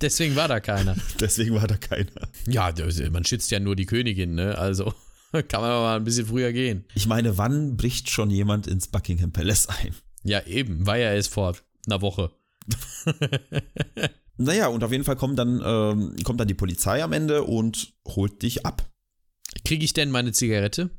[0.00, 0.96] Deswegen war da keiner.
[1.20, 2.28] Deswegen war da keiner.
[2.46, 2.72] Ja,
[3.10, 4.58] man schützt ja nur die Königin, ne?
[4.58, 4.92] Also.
[5.48, 6.84] Kann man aber mal ein bisschen früher gehen.
[6.94, 9.94] Ich meine, wann bricht schon jemand ins Buckingham Palace ein?
[10.22, 12.30] Ja, eben, war ja erst vor einer Woche.
[14.36, 17.94] naja, und auf jeden Fall kommt dann, ähm, kommt dann die Polizei am Ende und
[18.06, 18.88] holt dich ab.
[19.64, 20.90] Kriege ich denn meine Zigarette?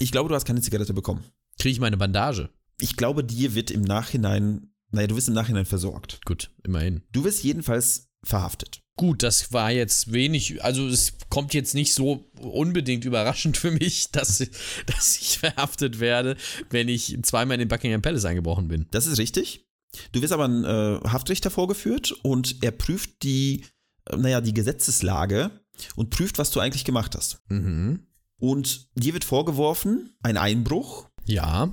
[0.00, 1.24] Ich glaube, du hast keine Zigarette bekommen.
[1.58, 2.50] Kriege ich meine Bandage?
[2.80, 6.20] Ich glaube, dir wird im Nachhinein, naja, du wirst im Nachhinein versorgt.
[6.24, 7.02] Gut, immerhin.
[7.12, 8.82] Du wirst jedenfalls verhaftet.
[8.96, 14.10] Gut, das war jetzt wenig, also es kommt jetzt nicht so unbedingt überraschend für mich,
[14.12, 14.38] dass,
[14.86, 16.36] dass ich verhaftet werde,
[16.70, 18.86] wenn ich zweimal in den Buckingham Palace eingebrochen bin.
[18.92, 19.64] Das ist richtig.
[20.12, 23.64] Du wirst aber ein äh, Haftrichter vorgeführt und er prüft die,
[24.06, 25.50] äh, naja, die Gesetzeslage
[25.96, 27.40] und prüft, was du eigentlich gemacht hast.
[27.48, 28.06] Mhm.
[28.38, 31.08] Und dir wird vorgeworfen, ein Einbruch.
[31.24, 31.72] Ja.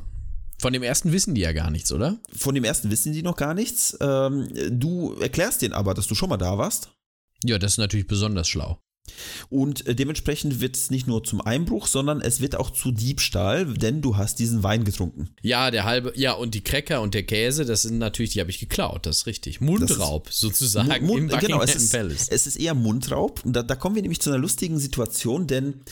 [0.60, 2.20] Von dem ersten wissen die ja gar nichts, oder?
[2.36, 3.98] Von dem ersten wissen die noch gar nichts.
[4.00, 6.92] Ähm, du erklärst denen aber, dass du schon mal da warst.
[7.43, 8.80] Ja, das ist natürlich besonders schlau.
[9.49, 13.65] Und äh, dementsprechend wird es nicht nur zum Einbruch, sondern es wird auch zu Diebstahl,
[13.73, 15.30] denn du hast diesen Wein getrunken.
[15.41, 18.51] Ja, der halbe, ja, und die Cracker und der Käse, das sind natürlich, die habe
[18.51, 19.60] ich geklaut, das ist richtig.
[19.60, 22.27] Mundraub ist, sozusagen Mund, im Buckingham genau, es ist, Palace.
[22.30, 23.43] Es ist eher Mundraub.
[23.43, 25.84] Und da, da kommen wir nämlich zu einer lustigen Situation, denn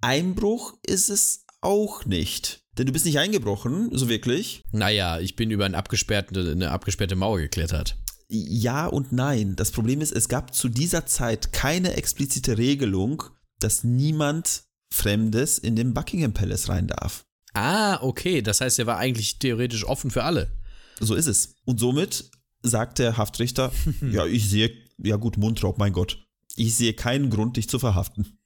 [0.00, 2.62] Einbruch ist es auch nicht.
[2.78, 4.64] Denn du bist nicht eingebrochen, so wirklich.
[4.72, 7.96] Naja, ich bin über eine abgesperrte, eine abgesperrte Mauer geklettert.
[8.28, 9.56] Ja und nein.
[9.56, 13.22] Das Problem ist, es gab zu dieser Zeit keine explizite Regelung,
[13.60, 17.26] dass niemand Fremdes in den Buckingham Palace rein darf.
[17.54, 18.42] Ah, okay.
[18.42, 20.52] Das heißt, er war eigentlich theoretisch offen für alle.
[21.00, 21.56] So ist es.
[21.64, 22.30] Und somit
[22.62, 23.72] sagt der Haftrichter,
[24.12, 26.18] ja, ich sehe, ja gut, Mundraub, mein Gott.
[26.56, 28.38] Ich sehe keinen Grund, dich zu verhaften.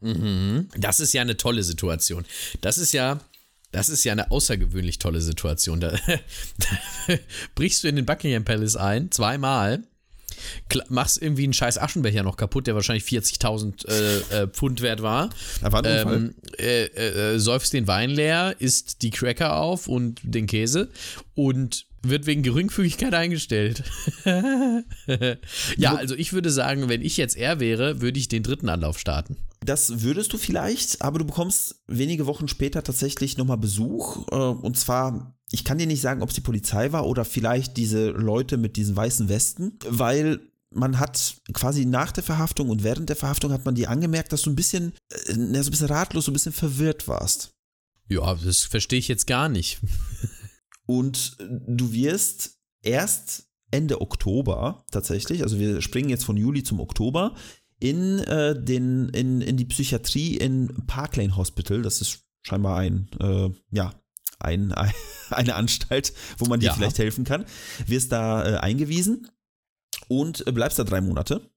[0.00, 0.68] Mhm.
[0.76, 2.24] Das ist ja eine tolle Situation.
[2.60, 3.20] Das ist ja,
[3.76, 5.80] das ist ja eine außergewöhnlich tolle Situation.
[5.80, 7.14] Da, da
[7.54, 9.82] brichst du in den Buckingham Palace ein, zweimal,
[10.88, 15.28] machst irgendwie einen scheiß Aschenbecher noch kaputt, der wahrscheinlich 40.000 äh, äh, Pfund wert war.
[15.60, 20.20] Da war ähm, äh, äh, äh, säufst den Wein leer, isst die Cracker auf und
[20.22, 20.88] den Käse
[21.34, 23.82] und wird wegen Geringfügigkeit eingestellt.
[25.76, 28.98] ja, also ich würde sagen, wenn ich jetzt er wäre, würde ich den dritten Anlauf
[28.98, 29.36] starten.
[29.66, 34.26] Das würdest du vielleicht, aber du bekommst wenige Wochen später tatsächlich nochmal Besuch.
[34.30, 37.76] Äh, und zwar, ich kann dir nicht sagen, ob es die Polizei war oder vielleicht
[37.76, 43.08] diese Leute mit diesen weißen Westen, weil man hat quasi nach der Verhaftung und während
[43.08, 46.26] der Verhaftung hat man dir angemerkt, dass du ein bisschen, äh, so ein bisschen ratlos,
[46.26, 47.50] so ein bisschen verwirrt warst.
[48.08, 49.80] Ja, das verstehe ich jetzt gar nicht.
[50.86, 57.34] und du wirst erst Ende Oktober tatsächlich, also wir springen jetzt von Juli zum Oktober,
[57.78, 61.82] in, äh, den, in, in die Psychiatrie in Park Lane Hospital.
[61.82, 63.92] Das ist scheinbar ein, äh, ja,
[64.38, 64.92] ein, ein,
[65.30, 66.74] eine Anstalt, wo man dir ja.
[66.74, 67.44] vielleicht helfen kann.
[67.86, 69.30] Wirst da äh, eingewiesen
[70.08, 71.50] und bleibst da drei Monate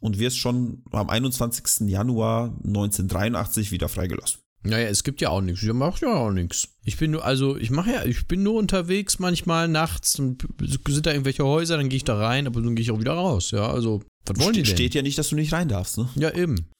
[0.00, 1.88] und wirst schon am 21.
[1.88, 4.43] Januar 1983 wieder freigelassen.
[4.66, 5.62] Naja, es gibt ja auch nichts.
[5.62, 6.68] Ich mache ja auch nichts.
[6.84, 10.46] Ich bin nur, also ich mache ja, ich bin nur unterwegs manchmal nachts und
[10.88, 13.12] sind da irgendwelche Häuser, dann gehe ich da rein, aber dann gehe ich auch wieder
[13.12, 13.50] raus.
[13.50, 14.76] Ja, also was wollen Ste die denn?
[14.76, 16.08] Steht ja nicht, dass du nicht rein darfst, ne?
[16.16, 16.70] Ja, eben.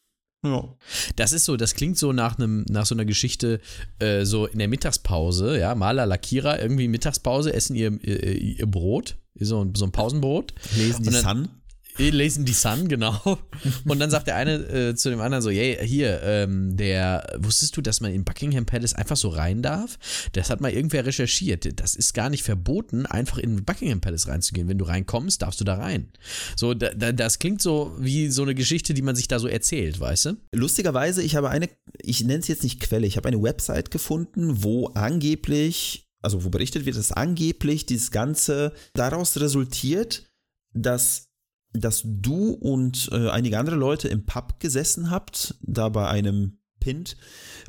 [0.46, 0.74] Ja.
[1.16, 3.60] Das ist so, das klingt so nach einem, nach so einer Geschichte,
[3.98, 8.22] äh, so in der Mittagspause, ja, Maler, Lackierer, irgendwie Mittagspause, essen ihr, ihr,
[8.60, 10.54] ihr Brot, so ein, so ein Pausenbrot.
[10.76, 11.48] Lesen die dann- Sun.
[11.96, 13.38] Lesen die Sun, genau.
[13.84, 17.76] Und dann sagt der eine äh, zu dem anderen so, hey, hier, ähm, der, wusstest
[17.76, 19.98] du, dass man in Buckingham Palace einfach so rein darf?
[20.32, 21.80] Das hat mal irgendwer recherchiert.
[21.80, 24.68] Das ist gar nicht verboten, einfach in Buckingham Palace reinzugehen.
[24.68, 26.08] Wenn du reinkommst, darfst du da rein.
[26.56, 29.46] So, da, da, das klingt so wie so eine Geschichte, die man sich da so
[29.46, 30.36] erzählt, weißt du?
[30.52, 31.68] Lustigerweise, ich habe eine,
[32.02, 36.50] ich nenne es jetzt nicht Quelle, ich habe eine Website gefunden, wo angeblich, also wo
[36.50, 40.26] berichtet wird, dass angeblich dieses Ganze daraus resultiert,
[40.74, 41.28] dass,
[41.74, 47.16] dass du und äh, einige andere Leute im Pub gesessen habt, da bei einem Pint.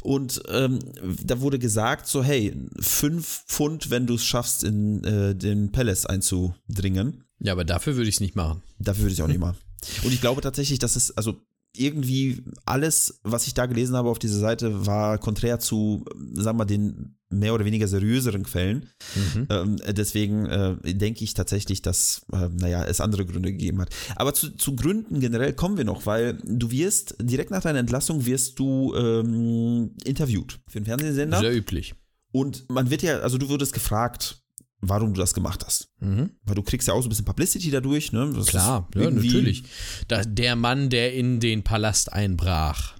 [0.01, 0.79] Und ähm,
[1.23, 6.05] da wurde gesagt, so, hey, fünf Pfund, wenn du es schaffst, in äh, den Palace
[6.05, 7.23] einzudringen.
[7.39, 8.61] Ja, aber dafür würde ich es nicht machen.
[8.79, 9.57] Dafür würde ich auch nicht machen.
[10.03, 11.41] Und ich glaube tatsächlich, dass es, also
[11.79, 16.53] irgendwie alles, was ich da gelesen habe auf dieser Seite, war konträr zu, sagen wir
[16.53, 18.89] mal, den mehr oder weniger seriöseren Quellen.
[19.15, 19.47] Mhm.
[19.49, 23.89] Ähm, deswegen äh, denke ich tatsächlich, dass, äh, naja, es andere Gründe gegeben hat.
[24.15, 28.25] Aber zu, zu Gründen generell kommen wir noch, weil du wirst, direkt nach deiner Entlassung
[28.25, 31.39] wirst du ähm, interviewt für einen Fernsehsender.
[31.39, 31.95] Sehr üblich.
[32.31, 34.44] Und man wird ja, also du wurdest gefragt,
[34.89, 35.89] warum du das gemacht hast.
[35.99, 36.31] Mhm.
[36.43, 38.31] Weil du kriegst ja auch so ein bisschen Publicity dadurch, ne?
[38.35, 39.63] Das Klar, ja, natürlich.
[40.07, 42.95] Da, der Mann, der in den Palast einbrach.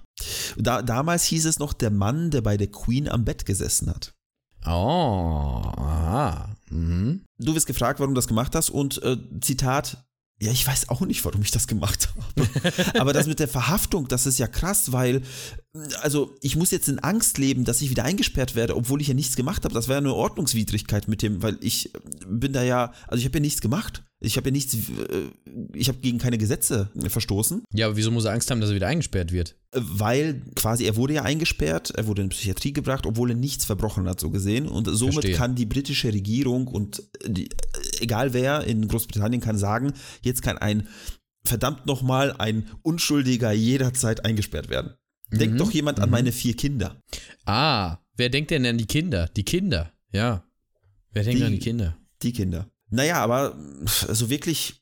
[0.56, 4.14] Da, damals hieß es noch der Mann, der bei der Queen am Bett gesessen hat.
[4.64, 4.70] Oh,
[5.76, 6.54] aha.
[6.70, 7.24] Mhm.
[7.38, 10.05] Du wirst gefragt, warum du das gemacht hast und äh, Zitat,
[10.38, 12.98] ja, ich weiß auch nicht, warum ich das gemacht habe.
[12.98, 15.22] Aber das mit der Verhaftung, das ist ja krass, weil,
[16.02, 19.14] also ich muss jetzt in Angst leben, dass ich wieder eingesperrt werde, obwohl ich ja
[19.14, 19.72] nichts gemacht habe.
[19.72, 21.90] Das wäre eine Ordnungswidrigkeit mit dem, weil ich
[22.28, 24.02] bin da ja, also ich habe ja nichts gemacht.
[24.18, 25.30] Ich habe ja nichts, äh,
[25.74, 27.62] ich habe gegen keine Gesetze verstoßen.
[27.72, 29.56] Ja, aber wieso muss er Angst haben, dass er wieder eingesperrt wird?
[29.76, 34.08] weil quasi er wurde ja eingesperrt, er wurde in Psychiatrie gebracht, obwohl er nichts verbrochen
[34.08, 34.66] hat, so gesehen.
[34.68, 35.34] Und somit Verstehe.
[35.34, 37.48] kann die britische Regierung und die,
[38.00, 40.88] egal wer in Großbritannien kann sagen, jetzt kann ein
[41.44, 44.94] verdammt nochmal ein Unschuldiger jederzeit eingesperrt werden.
[45.30, 45.58] Denkt Mhm.
[45.58, 47.00] doch jemand an meine vier Kinder.
[47.44, 49.28] Ah, wer denkt denn an die Kinder?
[49.36, 50.44] Die Kinder, ja.
[51.12, 51.96] Wer denkt Die- an die Kinder?
[52.22, 52.68] Die Kinder.
[52.90, 54.80] Naja, aber so wirklich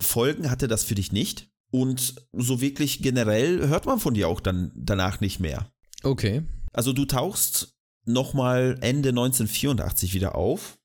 [0.00, 1.48] Folgen hatte das für dich nicht.
[1.70, 5.70] Und so wirklich generell hört man von dir auch dann danach nicht mehr.
[6.02, 6.42] Okay.
[6.72, 7.74] Also du tauchst
[8.06, 10.78] nochmal Ende 1984 wieder auf.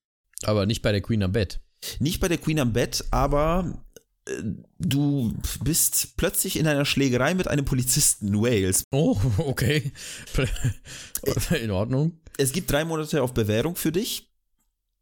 [0.44, 1.60] Aber nicht bei der Queen am Bett.
[2.00, 3.84] Nicht bei der Queen am Bett, aber
[4.26, 4.44] äh,
[4.80, 8.84] du bist plötzlich in einer Schlägerei mit einem Polizisten in Wales.
[8.92, 9.92] Oh, okay.
[11.62, 12.20] In Ordnung.
[12.38, 14.32] Es gibt drei Monate auf Bewährung für dich.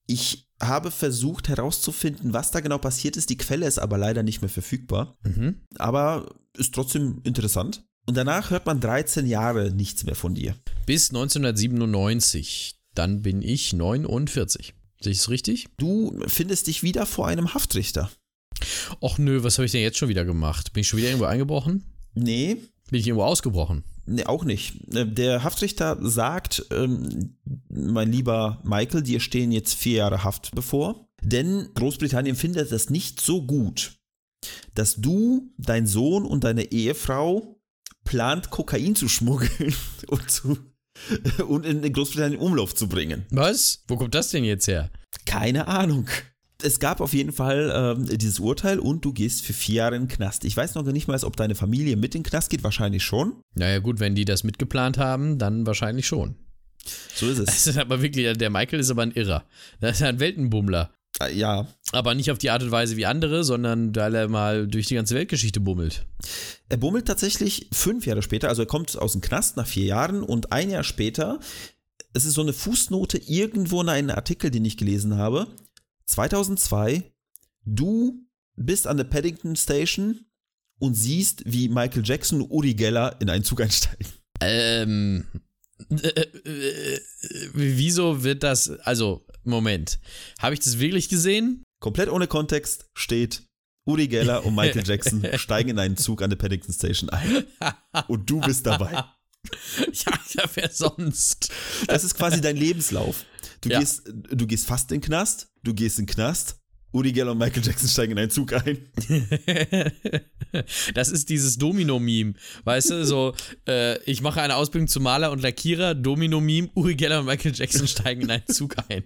[0.08, 3.30] Ich habe versucht herauszufinden, was da genau passiert ist.
[3.30, 5.18] Die Quelle ist aber leider nicht mehr verfügbar.
[5.24, 5.62] Mhm.
[5.78, 7.86] Aber ist trotzdem interessant.
[8.08, 10.56] Und danach hört man 13 Jahre nichts mehr von dir.
[10.86, 12.80] Bis 1997.
[12.96, 14.74] Dann bin ich 49.
[15.02, 15.68] Sehe ich es richtig?
[15.78, 18.10] Du findest dich wieder vor einem Haftrichter.
[19.02, 20.74] Och nö, was habe ich denn jetzt schon wieder gemacht?
[20.74, 21.84] Bin ich schon wieder irgendwo eingebrochen?
[22.16, 22.58] Nee,
[22.90, 23.84] Bin ich irgendwo ausgebrochen?
[24.06, 24.76] Nee, auch nicht.
[24.96, 27.36] Äh, Der Haftrichter sagt, ähm,
[27.70, 33.20] mein lieber Michael, dir stehen jetzt vier Jahre Haft bevor, denn Großbritannien findet das nicht
[33.22, 33.98] so gut,
[34.74, 37.60] dass du, dein Sohn und deine Ehefrau
[38.06, 39.76] plant, Kokain zu schmuggeln
[40.08, 40.58] und, zu,
[41.48, 43.26] und in Großbritannien in Umlauf zu bringen.
[43.30, 43.84] Was?
[43.88, 44.90] Wo kommt das denn jetzt her?
[45.26, 46.08] Keine Ahnung.
[46.64, 50.04] Es gab auf jeden Fall ähm, dieses Urteil und du gehst für vier Jahre in
[50.04, 50.44] den Knast.
[50.44, 53.42] Ich weiß noch nicht mal, ob deine Familie mit in den Knast geht, wahrscheinlich schon.
[53.54, 56.36] Naja, gut, wenn die das mitgeplant haben, dann wahrscheinlich schon.
[57.14, 57.46] So ist es.
[57.46, 59.46] Das ist aber wirklich, der Michael ist aber ein Irrer.
[59.80, 60.92] Das ist ein Weltenbummler.
[61.22, 64.68] Äh, Ja, Aber nicht auf die Art und Weise wie andere, sondern weil er mal
[64.68, 66.06] durch die ganze Weltgeschichte bummelt.
[66.68, 70.22] Er bummelt tatsächlich fünf Jahre später, also er kommt aus dem Knast nach vier Jahren
[70.22, 71.40] und ein Jahr später,
[72.14, 75.48] es ist so eine Fußnote irgendwo in einem Artikel, den ich gelesen habe,
[76.08, 77.04] 2002,
[77.64, 80.26] du bist an der Paddington Station
[80.80, 84.08] und siehst, wie Michael Jackson und Uri Geller in einen Zug einsteigen.
[84.42, 85.26] Ähm.
[85.90, 87.00] Äh, äh,
[87.54, 88.70] wieso wird das.
[88.70, 90.00] Also, Moment.
[90.40, 91.64] Habe ich das wirklich gesehen?
[91.80, 93.44] Komplett ohne Kontext steht,
[93.86, 97.46] Uri Geller und Michael Jackson steigen in einen Zug an der Paddington Station ein.
[98.08, 98.92] Und du bist dabei.
[98.94, 101.52] ja, ja, wer sonst?
[101.88, 103.26] Das ist quasi dein Lebenslauf.
[103.62, 103.80] Du, Ja.
[103.80, 106.60] gehst, du gehst fast in den Knast, du gehst in den Knast,
[106.92, 108.90] Uri Geller und Michael Jackson steigen in einen Zug ein.
[110.94, 112.34] Das ist dieses Domino-Meme.
[112.64, 113.36] Weißt du, so,
[113.68, 117.86] äh, ich mache eine Ausbildung zum Maler und Lackierer, Domino-Meme, Uri Geller und Michael Jackson
[117.88, 119.04] steigen in einen Zug ein.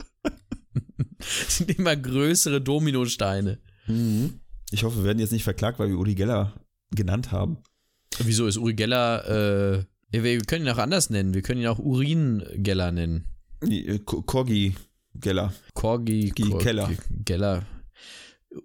[1.58, 3.60] Sind immer größere Dominosteine.
[4.72, 6.54] Ich hoffe, wir werden jetzt nicht verklagt, weil wir Uri Geller
[6.96, 7.58] genannt haben.
[8.20, 9.80] Wieso ist Uri Geller,
[10.12, 11.34] äh, wir können ihn auch anders nennen.
[11.34, 13.26] Wir können ihn auch Urin Geller nennen.
[13.62, 14.76] Äh, Ko- Corgi
[15.16, 15.54] Geller.
[15.74, 16.90] Corgi Gi- Keller.
[17.26, 17.66] Geller.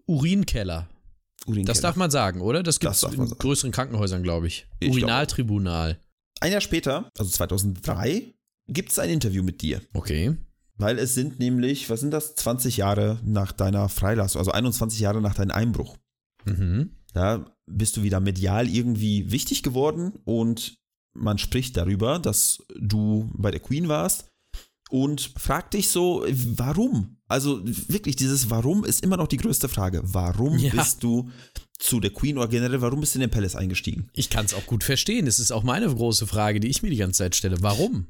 [0.07, 0.89] Urinkeller.
[1.47, 2.63] Urin Das darf man sagen, oder?
[2.63, 3.39] Das gibt es in sagen.
[3.39, 4.67] größeren Krankenhäusern, glaube ich.
[4.81, 6.01] Ich glaub- Urinaltribunal.
[6.41, 8.35] Ein Jahr später, also 2003,
[8.69, 9.81] gibt es ein Interview mit dir.
[9.95, 10.37] Okay.
[10.79, 15.21] Weil es sind nämlich, was sind das, 20 Jahre nach deiner Freilassung, also 21 Jahre
[15.23, 15.97] nach deinem Einbruch.
[16.45, 16.91] Mhm.
[17.15, 20.77] Da bist du wieder medial irgendwie wichtig geworden und
[21.15, 24.27] man spricht darüber, dass du bei der Queen warst
[24.91, 27.17] und fragt dich so, warum?
[27.27, 30.03] Also wirklich, dieses Warum ist immer noch die größte Frage.
[30.05, 30.71] Warum Ja.
[30.73, 31.31] bist du
[31.79, 34.09] zu der Queen oder generell, warum bist du in den Palace eingestiegen?
[34.13, 35.27] Ich kann es auch gut verstehen.
[35.27, 37.57] Es ist auch meine große Frage, die ich mir die ganze Zeit stelle.
[37.63, 38.07] Warum?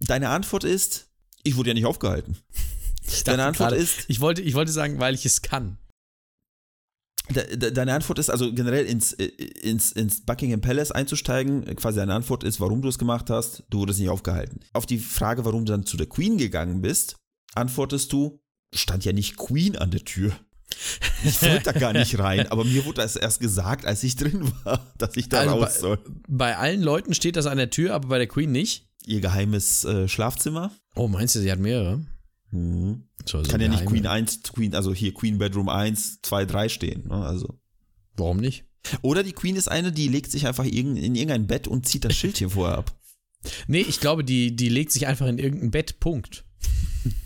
[0.00, 1.08] Deine Antwort ist,
[1.44, 2.36] ich wurde ja nicht aufgehalten.
[3.24, 5.78] Deine Antwort gerade- ist, Ich wollte, ich wollte sagen, weil ich es kann.
[7.34, 11.64] De, de, deine Antwort ist also generell ins, äh, ins, ins Buckingham Palace einzusteigen.
[11.76, 13.62] Quasi deine Antwort ist, warum du es gemacht hast.
[13.70, 14.60] Du wurdest nicht aufgehalten.
[14.74, 17.16] Auf die Frage, warum du dann zu der Queen gegangen bist,
[17.54, 18.40] antwortest du,
[18.74, 20.32] stand ja nicht Queen an der Tür.
[21.24, 24.50] Ich wollte da gar nicht rein, aber mir wurde das erst gesagt, als ich drin
[24.64, 25.98] war, dass ich da Also raus bei- soll.
[26.28, 28.86] Bei allen Leuten steht das an der Tür, aber bei der Queen nicht.
[29.06, 30.72] Ihr geheimes äh, Schlafzimmer.
[30.94, 32.04] Oh, meinst du, sie hat mehrere?
[32.50, 33.04] Mhm.
[33.26, 33.84] So, Kann ja nicht.
[33.84, 37.08] Queen 1, Queen, also hier Queen Bedroom 1, 2, 3 stehen.
[37.08, 37.14] Ne?
[37.14, 37.58] Also.
[38.16, 38.64] Warum nicht?
[39.02, 42.14] Oder die Queen ist eine, die legt sich einfach in irgendein Bett und zieht das
[42.14, 42.94] Schildchen vorher ab.
[43.66, 46.00] Nee, ich glaube, die, die legt sich einfach in irgendein Bett.
[46.00, 46.46] Punkt.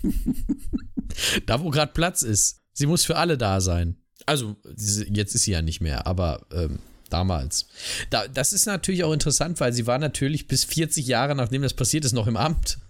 [1.45, 2.59] da, wo gerade Platz ist.
[2.73, 3.95] Sie muss für alle da sein.
[4.25, 6.79] Also, jetzt ist sie ja nicht mehr, aber ähm,
[7.09, 7.67] damals.
[8.09, 11.73] Da, das ist natürlich auch interessant, weil sie war natürlich bis 40 Jahre, nachdem das
[11.73, 12.79] passiert ist, noch im Amt.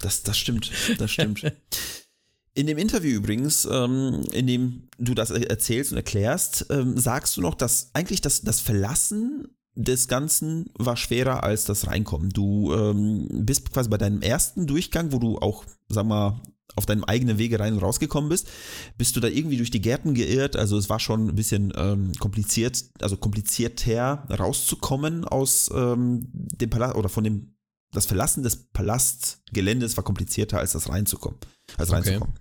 [0.00, 1.44] Das, das stimmt, das stimmt.
[2.54, 7.40] In dem Interview übrigens, ähm, in dem du das erzählst und erklärst, ähm, sagst du
[7.40, 12.30] noch, dass eigentlich das, das Verlassen des Ganzen war schwerer als das Reinkommen.
[12.30, 16.40] Du ähm, bist quasi bei deinem ersten Durchgang, wo du auch, sag mal,
[16.74, 18.48] auf deinem eigenen Wege rein und rausgekommen bist,
[18.96, 20.56] bist du da irgendwie durch die Gärten geirrt.
[20.56, 26.96] Also es war schon ein bisschen ähm, kompliziert, also komplizierter rauszukommen aus ähm, dem Palast
[26.96, 27.54] oder von dem
[27.92, 31.38] das Verlassen des Palastgeländes war komplizierter als das reinzukommen,
[31.76, 31.98] als Okay.
[31.98, 32.34] reinzukommen.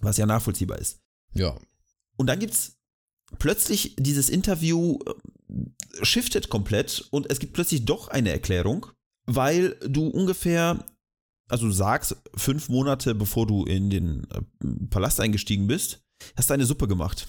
[0.00, 0.98] Was ja nachvollziehbar ist.
[1.34, 1.56] Ja.
[2.16, 2.78] Und dann gibt's
[3.38, 8.86] plötzlich dieses Interview äh, shiftet komplett und es gibt plötzlich doch eine Erklärung,
[9.24, 10.84] weil du ungefähr,
[11.52, 16.02] also du sagst, fünf Monate bevor du in den äh, Palast eingestiegen bist,
[16.36, 17.28] hast du eine Suppe gemacht.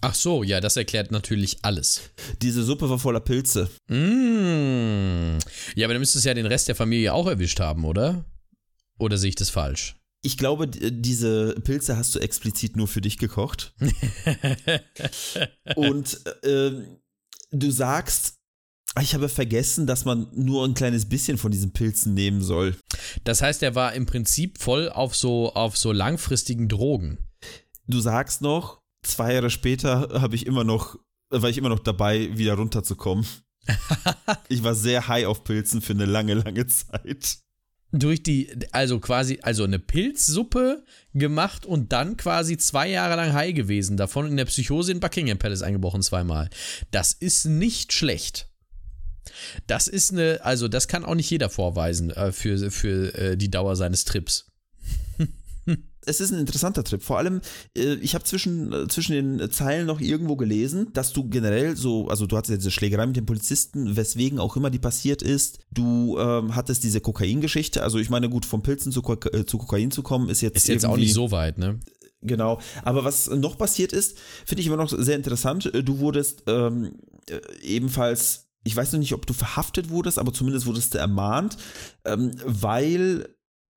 [0.00, 2.00] Ach so, ja, das erklärt natürlich alles.
[2.42, 3.70] Diese Suppe war voller Pilze.
[3.88, 5.38] Mmh.
[5.76, 8.24] Ja, aber dann müsste es ja den Rest der Familie auch erwischt haben, oder?
[8.98, 9.96] Oder sehe ich das falsch?
[10.22, 13.74] Ich glaube, diese Pilze hast du explizit nur für dich gekocht.
[15.76, 16.98] Und ähm,
[17.50, 18.33] du sagst, "Ah,
[19.02, 22.76] ich habe vergessen, dass man nur ein kleines bisschen von diesen Pilzen nehmen soll.
[23.24, 27.18] Das heißt, er war im Prinzip voll auf so, auf so langfristigen Drogen.
[27.86, 30.96] Du sagst noch, zwei Jahre später habe ich immer noch,
[31.30, 33.26] war ich immer noch dabei, wieder runterzukommen.
[34.48, 37.38] ich war sehr high auf Pilzen für eine lange, lange Zeit.
[37.90, 43.54] Durch die, also quasi, also eine Pilzsuppe gemacht und dann quasi zwei Jahre lang high
[43.54, 46.50] gewesen, davon in der Psychose in Buckingham Palace eingebrochen zweimal.
[46.90, 48.48] Das ist nicht schlecht.
[49.66, 53.50] Das ist eine, also das kann auch nicht jeder vorweisen äh, für, für äh, die
[53.50, 54.46] Dauer seines Trips.
[56.06, 57.02] es ist ein interessanter Trip.
[57.02, 57.40] Vor allem,
[57.76, 62.08] äh, ich habe zwischen, äh, zwischen den Zeilen noch irgendwo gelesen, dass du generell so,
[62.08, 65.60] also du hattest ja diese Schlägerei mit den Polizisten, weswegen auch immer die passiert ist.
[65.70, 67.82] Du ähm, hattest diese Kokain-Geschichte.
[67.82, 70.56] Also ich meine, gut, vom Pilzen zu, Koka äh, zu Kokain zu kommen, ist jetzt
[70.56, 71.80] Ist jetzt auch nicht so weit, ne?
[72.22, 72.58] Genau.
[72.82, 74.16] Aber was noch passiert ist,
[74.46, 75.70] finde ich immer noch sehr interessant.
[75.84, 76.96] Du wurdest ähm,
[77.28, 81.56] äh, ebenfalls, ich weiß noch nicht, ob du verhaftet wurdest, aber zumindest wurdest du ermahnt,
[82.04, 83.28] ähm, weil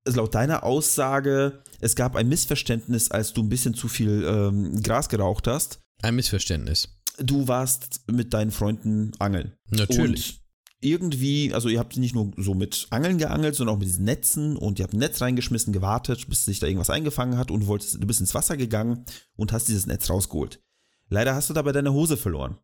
[0.04, 4.82] es laut deiner Aussage, es gab ein Missverständnis, als du ein bisschen zu viel ähm,
[4.82, 5.80] Gras geraucht hast.
[6.02, 6.88] Ein Missverständnis.
[7.18, 9.52] Du warst mit deinen Freunden angeln.
[9.70, 10.40] Natürlich.
[10.40, 10.48] Und
[10.80, 14.56] irgendwie, also ihr habt nicht nur so mit Angeln geangelt, sondern auch mit diesen Netzen
[14.56, 17.66] und ihr habt ein Netz reingeschmissen, gewartet, bis sich da irgendwas eingefangen hat und du
[17.66, 19.04] wolltest, du bist ins Wasser gegangen
[19.36, 20.62] und hast dieses Netz rausgeholt.
[21.10, 22.58] Leider hast du dabei deine Hose verloren.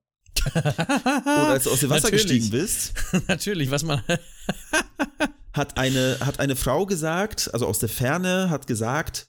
[0.55, 2.26] Und als du aus dem Wasser Natürlich.
[2.26, 2.92] gestiegen bist,
[3.28, 4.03] Natürlich, was man.
[5.53, 9.28] hat eine, hat eine Frau gesagt, also aus der Ferne, hat gesagt,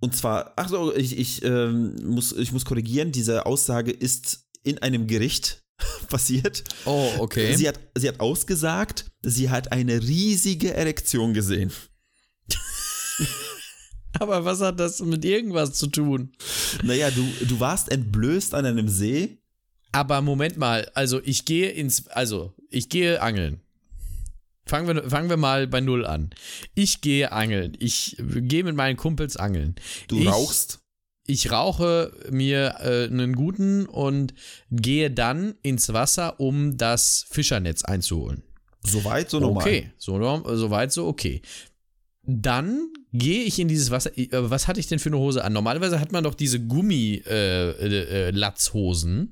[0.00, 4.78] und zwar, ach so, ich, ich, ähm, muss, ich muss korrigieren, diese Aussage ist in
[4.78, 5.62] einem Gericht
[6.08, 6.64] passiert.
[6.84, 7.54] Oh, okay.
[7.56, 11.72] Sie hat, sie hat ausgesagt, sie hat eine riesige Erektion gesehen.
[14.18, 16.32] Aber was hat das mit irgendwas zu tun?
[16.82, 19.41] Naja, du, du warst entblößt an einem See
[19.92, 23.60] Aber Moment mal, also ich gehe ins, also ich gehe angeln.
[24.64, 26.30] Fangen wir, fangen wir mal bei Null an.
[26.74, 27.76] Ich gehe angeln.
[27.78, 29.74] Ich gehe mit meinen Kumpels angeln.
[30.08, 30.78] Du ich, rauchst.
[31.26, 34.34] Ich rauche mir äh, einen guten und
[34.70, 38.42] gehe dann ins Wasser, um das Fischernetz einzuholen.
[38.84, 39.62] Soweit, so normal.
[39.62, 40.16] Okay, so,
[40.56, 41.42] so weit, so okay.
[42.22, 44.16] Dann gehe ich in dieses Wasser.
[44.16, 45.52] Äh, Was hatte ich denn für eine Hose an?
[45.52, 49.28] Normalerweise hat man doch diese Gummi-Latzhosen, äh, äh,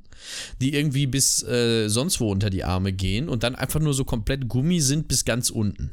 [0.60, 4.04] die irgendwie bis äh, sonst wo unter die Arme gehen und dann einfach nur so
[4.04, 5.92] komplett Gummi sind bis ganz unten.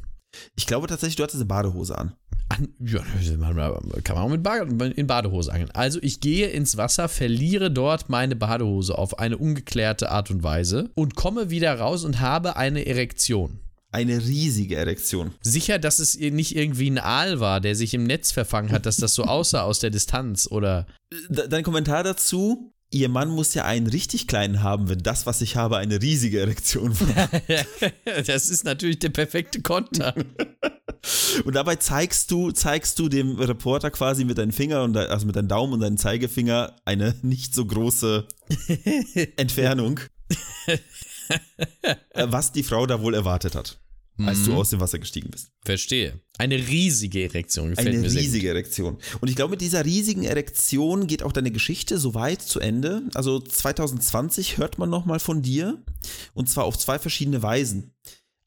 [0.56, 2.12] Ich glaube tatsächlich, du hattest eine Badehose an.
[2.50, 3.00] An, ja,
[4.04, 5.70] kann man auch mit Bade, in Badehose angeln.
[5.72, 10.90] Also ich gehe ins Wasser, verliere dort meine Badehose auf eine ungeklärte Art und Weise
[10.94, 13.60] und komme wieder raus und habe eine Erektion.
[13.90, 15.32] Eine riesige Erektion.
[15.40, 18.98] Sicher, dass es nicht irgendwie ein Aal war, der sich im Netz verfangen hat, dass
[18.98, 20.86] das so aussah aus der Distanz oder.
[21.30, 22.72] Dein Kommentar dazu?
[22.90, 26.40] Ihr Mann muss ja einen richtig kleinen haben, wenn das, was ich habe, eine riesige
[26.40, 27.28] Erektion war.
[28.26, 30.14] das ist natürlich der perfekte Konter.
[31.44, 35.36] und dabei zeigst du, zeigst du dem Reporter quasi mit deinen Finger und also mit
[35.36, 38.26] deinem Daumen und deinem Zeigefinger eine nicht so große
[39.36, 40.00] Entfernung.
[42.14, 43.78] Was die Frau da wohl erwartet hat
[44.26, 45.52] als du aus dem Wasser gestiegen bist.
[45.64, 46.20] Verstehe.
[46.38, 47.70] Eine riesige Erektion.
[47.70, 48.98] Gefällt Eine mir sehr riesige Erektion.
[49.20, 53.02] Und ich glaube, mit dieser riesigen Erektion geht auch deine Geschichte so weit zu Ende.
[53.14, 55.82] Also 2020 hört man nochmal von dir.
[56.34, 57.94] Und zwar auf zwei verschiedene Weisen.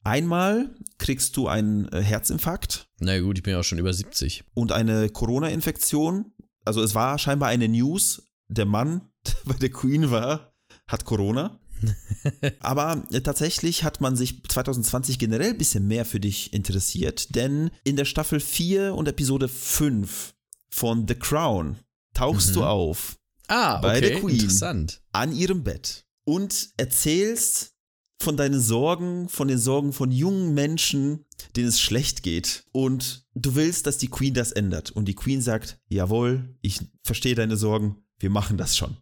[0.04, 2.88] Einmal kriegst du einen äh, Herzinfarkt.
[2.98, 4.44] Na gut, ich bin ja auch schon über 70.
[4.52, 6.32] Und eine Corona-Infektion.
[6.64, 8.28] Also es war scheinbar eine News.
[8.48, 10.52] Der Mann, der bei der Queen war,
[10.86, 11.58] hat Corona.
[12.60, 17.70] Aber äh, tatsächlich hat man sich 2020 generell ein bisschen mehr für dich interessiert, denn
[17.84, 20.34] in der Staffel 4 und Episode 5
[20.70, 21.78] von The Crown
[22.14, 22.54] tauchst Mhm.
[22.54, 23.16] du auf
[23.48, 23.82] Ah, okay.
[23.86, 24.38] Bei der Queen.
[24.38, 25.02] Interessant.
[25.12, 27.74] an ihrem Bett und erzählst
[28.20, 31.24] von deinen Sorgen, von den Sorgen von jungen Menschen,
[31.56, 32.64] denen es schlecht geht.
[32.70, 34.92] Und du willst, dass die Queen das ändert.
[34.92, 38.96] Und die Queen sagt, jawohl, ich verstehe deine Sorgen, wir machen das schon.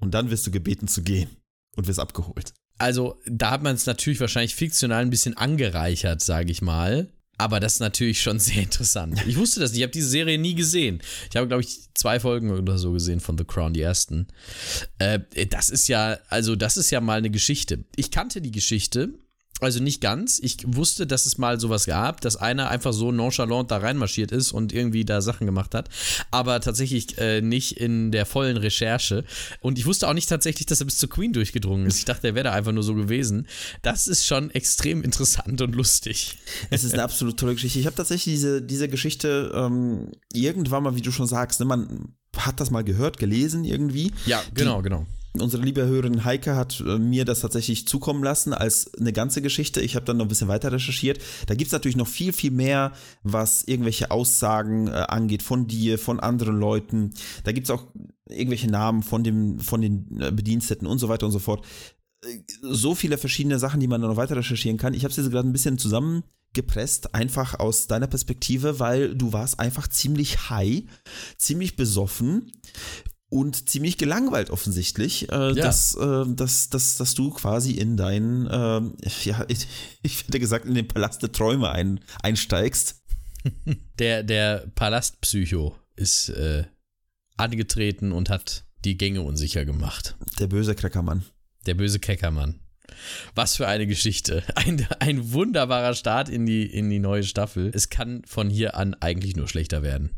[0.00, 1.30] Und dann wirst du gebeten zu gehen
[1.76, 2.52] und wirst abgeholt.
[2.78, 7.08] Also, da hat man es natürlich wahrscheinlich fiktional ein bisschen angereichert, sage ich mal.
[7.36, 9.20] Aber das ist natürlich schon sehr interessant.
[9.26, 9.80] Ich wusste das nicht.
[9.80, 11.00] Ich habe diese Serie nie gesehen.
[11.30, 14.28] Ich habe, glaube ich, zwei Folgen oder so gesehen von The Crown, die ersten.
[14.98, 17.84] Äh, das ist ja, also, das ist ja mal eine Geschichte.
[17.96, 19.14] Ich kannte die Geschichte.
[19.64, 20.38] Also nicht ganz.
[20.42, 24.52] Ich wusste, dass es mal sowas gab, dass einer einfach so nonchalant da reinmarschiert ist
[24.52, 25.88] und irgendwie da Sachen gemacht hat.
[26.30, 29.24] Aber tatsächlich äh, nicht in der vollen Recherche.
[29.60, 31.96] Und ich wusste auch nicht tatsächlich, dass er bis zur Queen durchgedrungen ist.
[31.96, 33.46] Ich dachte, er wäre da einfach nur so gewesen.
[33.80, 36.36] Das ist schon extrem interessant und lustig.
[36.70, 37.78] Es ist eine absolut tolle Geschichte.
[37.78, 42.14] Ich habe tatsächlich diese, diese Geschichte ähm, irgendwann mal, wie du schon sagst, ne, man
[42.36, 44.12] hat das mal gehört, gelesen irgendwie.
[44.26, 45.06] Ja, genau, genau.
[45.40, 49.80] Unsere liebe Hörerin Heike hat äh, mir das tatsächlich zukommen lassen als eine ganze Geschichte.
[49.80, 51.20] Ich habe dann noch ein bisschen weiter recherchiert.
[51.48, 52.92] Da gibt es natürlich noch viel, viel mehr,
[53.24, 57.14] was irgendwelche Aussagen äh, angeht von dir, von anderen Leuten.
[57.42, 57.88] Da gibt es auch
[58.28, 61.66] irgendwelche Namen von, dem, von den äh, Bediensteten und so weiter und so fort.
[62.24, 64.94] Äh, So viele verschiedene Sachen, die man dann noch weiter recherchieren kann.
[64.94, 69.58] Ich habe es jetzt gerade ein bisschen zusammengepresst, einfach aus deiner Perspektive, weil du warst
[69.58, 70.84] einfach ziemlich high,
[71.38, 72.52] ziemlich besoffen
[73.34, 75.52] und ziemlich gelangweilt offensichtlich, äh, Ja.
[75.54, 79.66] dass, äh, dass, dass, dass du quasi in deinen, ähm, ja, ich,
[80.02, 83.02] ich hätte gesagt, in den Palast der Träume ein, einsteigst.
[83.98, 86.64] Der, der Palastpsycho ist äh,
[87.36, 90.16] angetreten und hat die Gänge unsicher gemacht.
[90.38, 91.24] Der böse Crackermann.
[91.66, 92.60] Der böse Keckermann.
[93.34, 94.42] Was für eine Geschichte.
[94.54, 97.70] Ein, ein wunderbarer Start in die, in die neue Staffel.
[97.74, 100.10] Es kann von hier an eigentlich nur schlechter werden.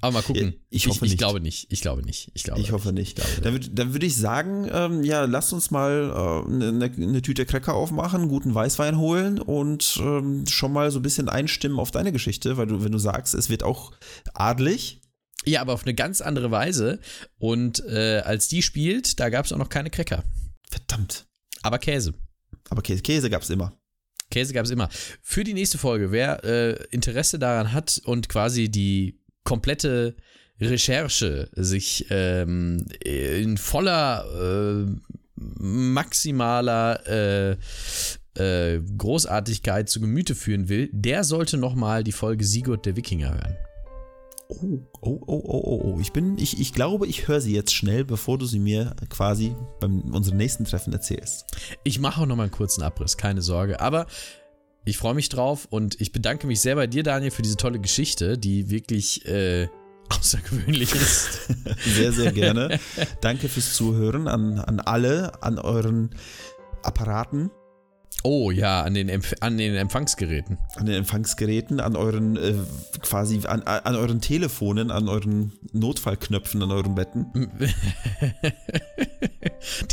[0.00, 0.54] Aber mal gucken.
[0.70, 1.18] Ich hoffe ich, ich nicht.
[1.18, 1.66] glaube nicht.
[1.70, 2.30] Ich glaube nicht.
[2.34, 3.16] Ich, glaube Ich hoffe nicht.
[3.16, 7.44] glaube Dann, dann würde ich sagen, ähm, ja, lass uns mal äh, eine, eine Tüte
[7.44, 12.12] Cracker aufmachen, guten Weißwein holen und ähm, schon mal so ein bisschen einstimmen auf deine
[12.12, 13.92] Geschichte, weil du, wenn du sagst, es wird auch
[14.32, 15.00] adlig.
[15.44, 17.00] Ja, aber auf eine ganz andere Weise.
[17.38, 20.24] Und äh, als die spielt, da gab es auch noch keine Cracker.
[20.70, 21.26] Verdammt.
[21.62, 22.14] Aber Käse.
[22.68, 23.76] Aber Käse, Käse gab es immer.
[24.30, 24.88] Käse gab es immer.
[25.22, 29.19] Für die nächste Folge, wer äh, Interesse daran hat und quasi die
[29.50, 30.14] komplette
[30.60, 34.24] Recherche sich ähm, in voller
[34.86, 34.86] äh,
[35.34, 37.56] maximaler äh,
[38.36, 43.56] äh, Großartigkeit zu Gemüte führen will, der sollte nochmal die Folge Sigurd der Wikinger hören.
[44.48, 45.98] Oh, oh, oh, oh, oh, oh.
[46.00, 49.56] Ich bin, ich, ich glaube, ich höre sie jetzt schnell, bevor du sie mir quasi
[49.80, 51.46] beim unserem nächsten Treffen erzählst.
[51.82, 53.80] Ich mache auch nochmal einen kurzen Abriss, keine Sorge.
[53.80, 54.06] Aber
[54.84, 57.78] ich freue mich drauf und ich bedanke mich sehr bei dir, Daniel, für diese tolle
[57.78, 59.68] Geschichte, die wirklich äh,
[60.10, 61.48] außergewöhnlich ist.
[61.84, 62.80] Sehr, sehr gerne.
[63.20, 66.10] Danke fürs Zuhören an, an alle, an euren
[66.82, 67.52] Apparaten,
[68.22, 70.58] Oh ja, an den, Empf an den Empfangsgeräten.
[70.76, 72.54] an den Empfangsgeräten, an euren äh,
[73.00, 77.50] quasi an, an euren Telefonen, an euren Notfallknöpfen, an euren Betten.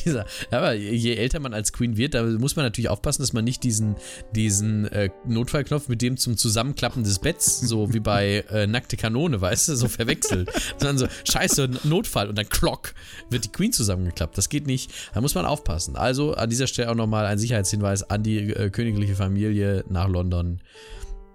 [0.06, 3.44] Dieser, aber je älter man als Queen wird, da muss man natürlich aufpassen, dass man
[3.44, 3.96] nicht diesen,
[4.36, 9.40] diesen äh, Notfallknopf mit dem zum Zusammenklappen des Betts, so wie bei äh, Nackte Kanone,
[9.40, 10.50] weißt du, so verwechselt.
[10.78, 12.94] Sondern so, scheiße, Notfall und dann klock,
[13.30, 14.38] wird die Queen zusammengeklappt.
[14.38, 14.92] Das geht nicht.
[15.14, 15.96] Da muss man aufpassen.
[15.96, 20.60] Also an dieser Stelle auch nochmal ein Sicherheitshinweis an die äh, königliche Familie nach London.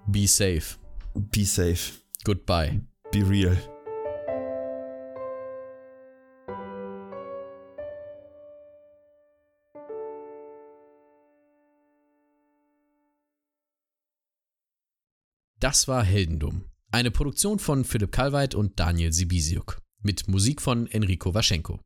[0.07, 0.77] Be safe.
[1.15, 1.93] Be safe.
[2.25, 2.81] Goodbye.
[3.13, 3.57] Be real.
[15.61, 16.65] Das war Heldendum.
[16.91, 19.81] Eine Produktion von Philipp Kalweit und Daniel Sibisiuk.
[20.03, 21.79] Mit Musik von Enrico Waschenko.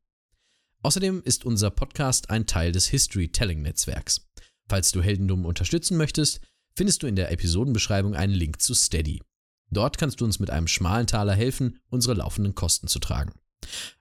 [0.83, 4.26] Außerdem ist unser Podcast ein Teil des History Telling Netzwerks.
[4.69, 6.41] Falls du Heldendum unterstützen möchtest,
[6.75, 9.23] findest du in der Episodenbeschreibung einen Link zu Steady.
[9.71, 13.33] Dort kannst du uns mit einem schmalen Taler helfen, unsere laufenden Kosten zu tragen.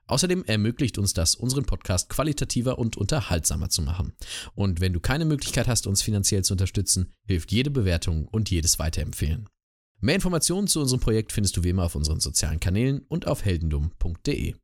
[0.06, 4.12] Außerdem ermöglicht uns das, unseren Podcast qualitativer und unterhaltsamer zu machen.
[4.54, 8.78] Und wenn du keine Möglichkeit hast, uns finanziell zu unterstützen, hilft jede Bewertung und jedes
[8.78, 9.48] Weiterempfehlen.
[10.00, 13.44] Mehr Informationen zu unserem Projekt findest du wie immer auf unseren sozialen Kanälen und auf
[13.44, 14.54] heldendum.de.